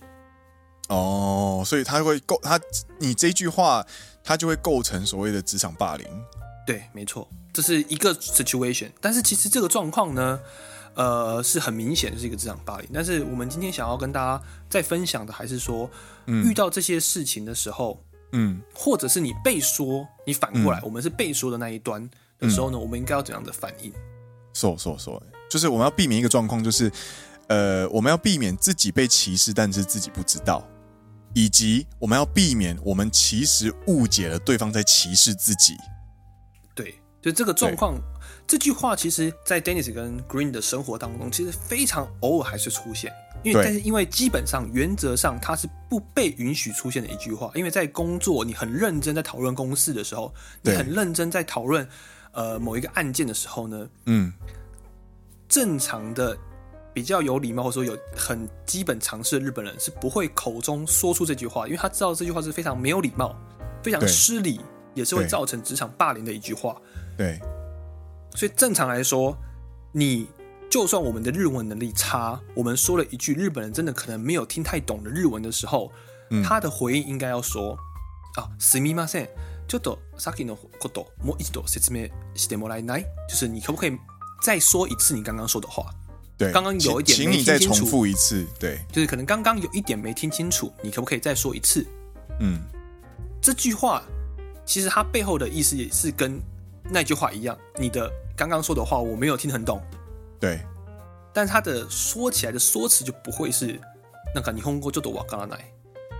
[0.90, 2.60] 哦，所以他会构他
[3.00, 3.86] 你这句话，
[4.24, 6.06] 他就会构成所谓的职场霸凌。
[6.66, 8.92] 对，没错，这是一个 situation。
[9.00, 10.40] 但是其实这个状况呢，
[10.96, 12.90] 呃，是很明显就是一个职场霸凌。
[12.94, 15.90] 但是我们今天想要跟大家再分享的，还是说，
[16.26, 22.08] 嗯，遇到这些事情的时候，嗯，或者是你被说，你反过来，嗯，我们是被说的那一端
[22.40, 23.92] 的时候呢，嗯，我们应该要怎样的反应？
[24.54, 26.92] 说说说，就是我们要避免一个状况，就是
[27.48, 30.68] 呃，我们要避免自己被歧视，但是自己不知道。
[31.36, 35.76] 以及我们要避免，我们其实误解了对方在歧视自己。
[36.74, 38.00] 对，就这个状况，
[38.48, 43.12] 这句话其实，在 Dennis 跟 Green 的生活当中，其实非常偶尔还是出现。
[43.44, 51.86] 因为但是因为基本上原则上它是不被允许出现的一句话，因为在工作你很认真在讨论公事的时候，你很认真在讨论
[52.32, 54.32] 呃某一个案件的时候呢，嗯，
[55.50, 56.38] 正常的。
[56.95, 63.35] 比较有礼貌，或者说有很基本常识的日本人是不会口中说出这句话，因为他知道这句话是非常没有礼貌、
[63.83, 64.61] 非常失礼，
[64.95, 66.77] 也是会造成职场霸凌的一句话。
[67.17, 67.39] 对，
[68.35, 69.37] 所以正常来说，
[69.93, 70.27] 你
[70.69, 75.93] 就算我们的日文能力差，我们说了一句日本人真的可能没有听太懂的日文的时候，
[76.31, 77.77] 嗯、他的回应应该要说
[78.37, 79.29] 啊，すみません，
[79.69, 83.05] ちょっとさっきのこともう一度说明してもらえない？
[83.29, 83.97] 就是你可不可以
[84.43, 85.93] 再说一次你刚刚说的话？
[86.37, 88.47] 对，刚刚有一点没听清楚，请你再重复一次。
[88.59, 91.87] 对，就是可能刚刚有一点没听清楚，你可不可以再说一次？
[92.41, 92.61] 嗯，
[93.43, 94.03] 这句话
[94.65, 96.41] 其实它背后的意思也是跟
[96.85, 99.83] 那句话一样，你的刚刚说的话我没有听很懂。
[100.39, 100.61] 对，
[101.35, 103.79] 但它的说起来的说辞就不会是
[104.35, 105.61] 那个日本语ちょっとわからない。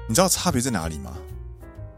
[0.07, 1.17] 你知道差别在哪里吗？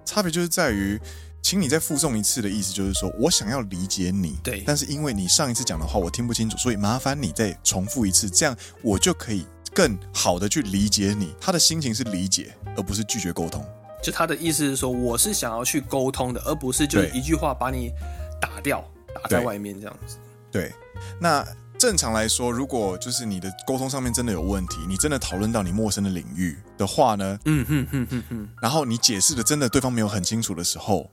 [0.04, 1.00] 差别就是在于，
[1.47, 11.33] 请你再附送一次的意思，就是说我想要理解你，对，但是因为你上一次讲的话我听不清楚，所以麻烦你再重复一次，这样我就可以更好的去理解你。
[11.39, 13.65] 他的心情是理解，而不是拒绝沟通。
[14.03, 17.93] 就他的意思是说，我是想要去沟通的，而不是就一句话把你
[18.41, 18.83] 打掉，
[19.15, 20.17] 打在外面这样子。
[20.51, 20.73] 对，对，
[21.17, 21.47] 那。
[21.79, 31.07] 正常来说，如果就是你的沟通上面真的有问题，你真的讨论到你陌生的领域的话呢，嗯哼哼哼哼，然后你解释的真的对方没有很清楚的时候，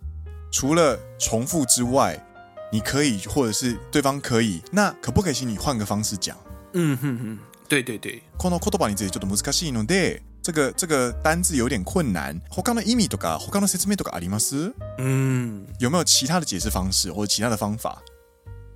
[0.53, 2.19] 除了重复之外，
[2.71, 6.37] 你可以或者是对方可以，那可不可以请你换个方式讲？
[6.73, 7.37] 嗯哼哼，
[7.67, 12.39] 对对对，この言叶についてちょっと难しいので，这个这个单字有点困难。
[12.49, 14.73] 他の意味とか他の说明とかあります？
[14.97, 17.97] 嗯，有没有其他的解释方式或者其他的方法？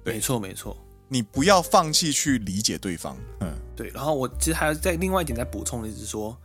[0.03, 0.75] 对，没错没错。
[1.09, 3.89] 你不要放弃去理解对方，嗯，对。
[3.93, 6.35] 然后我其实还要再另外一点再补充的是说，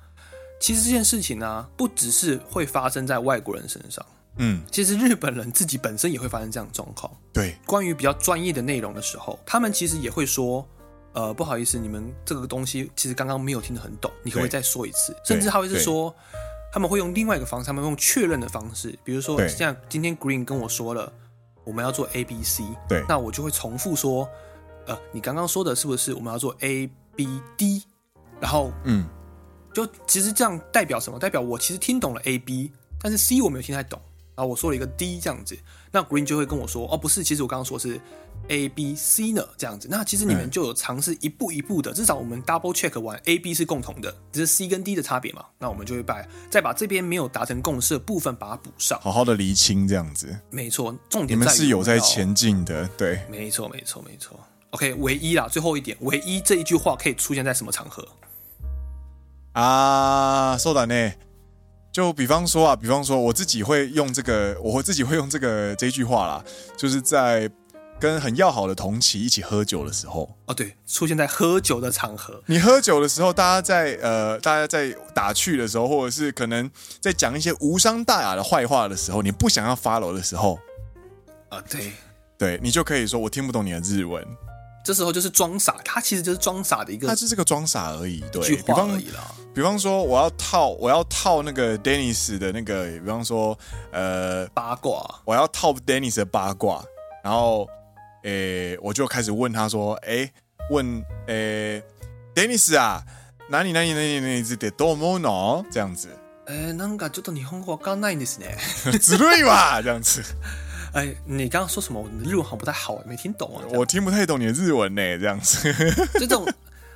[0.60, 4.04] 其实这件事情呢、啊，不只是会发生在外国人身上，
[4.37, 7.11] 嗯，其实日本人自己本身也会发生这样的状况。
[7.31, 10.67] 对，关于比较专业的内容的时候，他们其实也会说，
[11.13, 15.15] 呃，不好意思，你们这个东西其实刚刚没有听得很懂，你可不可以再说一次？
[15.23, 16.13] 甚至他会是说，
[16.71, 21.11] 他们会用另外一个方式，他们用确认的方式，比如说像今天 Green 跟我说了，
[21.63, 24.27] 我们要做 A B C，对，那我就会重复说。
[24.85, 27.83] 呃，你刚刚说的是不是我们要做 A B D？
[28.41, 29.05] 然后，嗯，
[29.73, 31.17] 就其实这样代表什么？
[31.17, 32.69] 代表我其实听懂了 A B，
[32.99, 34.01] 但是 C 我没有听太懂。
[34.34, 35.58] 然后我说了一个 D 这样子，
[35.90, 38.00] 那 Green 就会跟我说：“哦，不是，其实我刚刚说的是
[38.46, 45.44] A B C 呢，这样子。”那其实你们就有尝试一步一步的，嗯、至少我们 double check 完 A B 是共同的，只是 C 跟 D 的差别嘛。
[45.58, 50.38] 那我们就会把再把这边没有达成共识的部分把它补上，好好的厘清这样子。
[50.50, 54.38] 没错，重点你们是有在前进的，对，没错，没错，没错。
[54.70, 58.06] OK，唯一啦，最后一点，唯一这一句话可以出现在什么场合
[59.54, 60.56] 啊？
[60.58, 61.14] そうだね。
[61.93, 66.43] 就比方说啊，比方说我自己会用这个，我自己会用这个这句话啦，
[66.75, 67.47] 就是在
[67.99, 70.27] 跟很要好的同期一起喝酒的时候。
[70.47, 72.41] 哦，对，出现在喝酒的场合。
[72.47, 76.69] 你喝酒的时候，大家在呃，大家在打趣的时候，或者是可能
[76.99, 80.57] 在讲一些无伤大雅的坏话的时候，你不想要 follow 的时候，
[81.49, 81.91] 啊，对，
[82.39, 84.25] 对你就可以说我听不懂你的日文。
[84.84, 89.22] 这时候就是装傻，他其实就是装傻的一个，他就是个装傻而已，对，句话而已啦。
[89.54, 93.58] 比方说，我要套，我要套那个 Dennis 的那个，比方说，
[93.90, 96.82] 呃，八卦，我要套 Dennis 的八卦，
[97.24, 97.68] 然后，
[98.22, 100.32] 诶，我就开始问他说，诶，
[100.70, 101.82] 问，诶，
[102.34, 103.02] Dennis 啊，
[103.50, 105.64] 哪里哪里哪里哪里是得多么呢？
[105.72, 106.08] 这样子，
[106.46, 108.56] 诶，なんかちょっと日本语わかんないんですね。
[108.98, 110.22] ずるいわ， 这样子。
[110.93, 112.07] 哎，你刚刚说什么？
[112.11, 113.65] 你的日文好像不太好，没听懂啊。
[113.71, 115.73] 我听不太懂你的日文呢，这样子。
[116.19, 116.47] 这种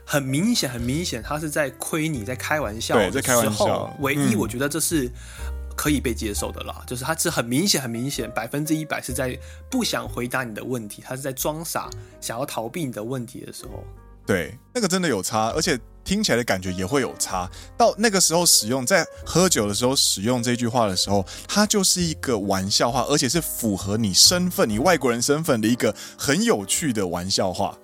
[0.06, 2.95] 很明显，很明显，他是在亏你，在开玩笑。
[2.95, 3.91] 对，在开玩笑。
[4.00, 5.10] 唯一我觉得这是
[5.76, 9.38] 可以被接受的啦，嗯、就是他是很明显，很明显，百分之一百是在
[9.70, 11.89] 不想回答你的问题，他是在装傻，
[12.22, 13.84] 想要逃避你的问题的时候。
[14.28, 17.50] 对，那个真的有差，而且听起来的感觉也会有差。
[17.78, 27.78] 到那个时候使用，在喝酒的时候使用这句话的时候，它就是一个玩笑话，而且是符合你身份、你外国人身份的一个很有趣的玩笑话。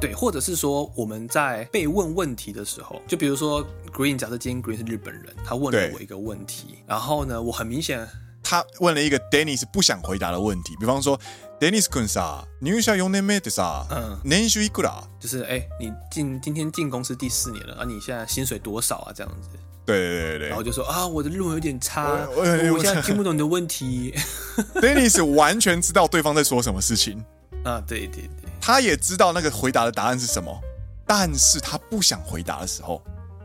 [0.00, 8.04] 对，或者是说我们在被问问题的时候，就比如说 Green，假设今天 Green 是日本人，他问了我一个问题，然后呢，我很明显
[8.42, 11.16] 他问了一个 Dennis 不想回答的问题，比方说。
[11.59, 15.03] Dennis 君さ、入社四年目でさ、嗯，年収いくら？
[15.19, 19.13] 就是哎、欸，你进今天进公司第四年了啊，你现在薪水多少啊？
[19.15, 19.49] 这样子。
[19.85, 20.47] 对对对对。
[20.49, 24.13] 然后就说啊，我的日文有点差，我，我，我现在听不懂你的问题。
[24.75, 27.23] Dennis 完全知道对方在说什么事情
[27.63, 30.59] 啊，对对对，他也知道那个回答的答案是什么，
[31.07, 33.01] 但是他不想回答的时候。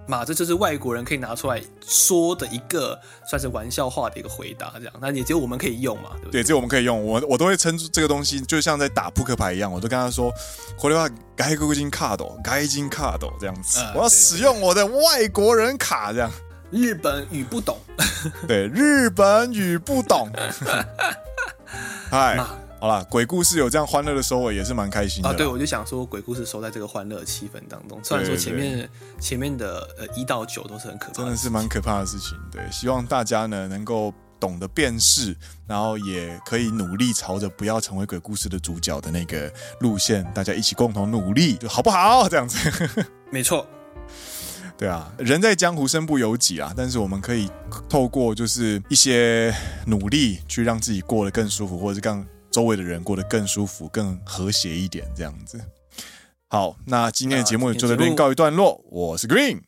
[0.06, 2.98] 嘛，这就是外国人可以拿出来说的一个
[3.28, 6.42] 算是玩笑话的一个回答，这样，那也只有我们可以用嘛，对不对？
[6.42, 10.32] 对，只有我们可以用，我我都会称这个东西，就像在打扑克牌一样，我都跟他说，
[10.76, 11.08] これは
[11.38, 16.30] 外国人カード，外人カード这样子，我要使用我的外国人卡，这样。
[16.70, 17.78] 日本语不懂，
[18.46, 20.28] 对，日本语不懂，
[22.10, 22.38] 嗨。
[22.85, 25.33] 好啦，鬼故事有这样欢乐的收尾，也是蛮开心的啊！
[25.33, 27.99] 对，我就想说，鬼故事收在这个欢乐气氛当中。
[28.03, 28.87] 虽然说前面
[29.19, 32.37] 前面的呃一到九都是很可怕的，真的是蛮可怕的事情。
[32.51, 42.29] 对，希望大家呢能够懂得辨识，然后也可以努力朝着不要成为鬼故事的主角的那个路线，大家一起共同努力，就好不好？
[42.29, 42.87] 这样子，
[43.31, 43.65] 没错。
[44.77, 47.49] 对啊，人在江湖身不由己啊，但是我们可以
[47.89, 49.51] 透过就是一些
[49.87, 52.23] 努力，去让自己过得更舒服，或者是让
[52.55, 55.59] 周围的人过得更舒服、更和谐一点，这样子。
[56.47, 58.81] 好，那今天的节目就在这边告一段落。
[58.89, 59.63] 我是 Green，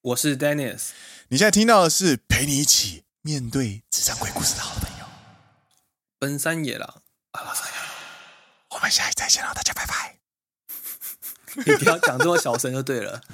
[0.00, 0.88] 我是 Dennis。
[1.28, 5.04] 你现在听到的是陪你一起面对职场鬼故事的好朋友，
[6.18, 7.74] 本山野狼阿拉萨亚。
[8.70, 10.16] 我们下一次再见了，大家拜拜。
[11.66, 13.20] 你不要讲这么小声就对了，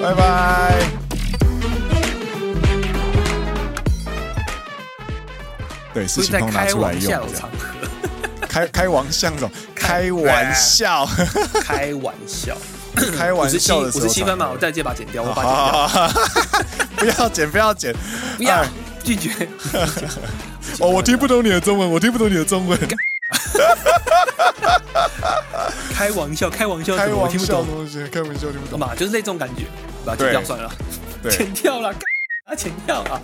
[0.00, 1.05] 拜拜。
[5.96, 7.26] 对，事情都拿出来用，
[8.46, 9.32] 开 开玩笑，
[9.74, 11.08] 开玩笑，
[11.64, 12.54] 开玩笑，
[13.16, 13.80] 开玩笑。
[13.82, 17.94] 的时候，五十七分嘛，我再借把剪掉，我把剪掉， 不要剪，不要剪，
[18.36, 18.62] 不要
[19.02, 19.48] 拒绝。
[20.80, 22.78] 哦，我听不懂你的中文，我听不懂你的中文。
[25.94, 27.66] 开玩笑，开玩笑，开玩笑，我听不懂。
[27.66, 28.78] 东西，开玩笑听不懂。
[28.78, 29.62] 嘛，就是那种感觉，
[30.04, 30.70] 把它剪掉算了，
[31.30, 31.88] 剪掉了，
[32.44, 33.18] 啊，剪掉了。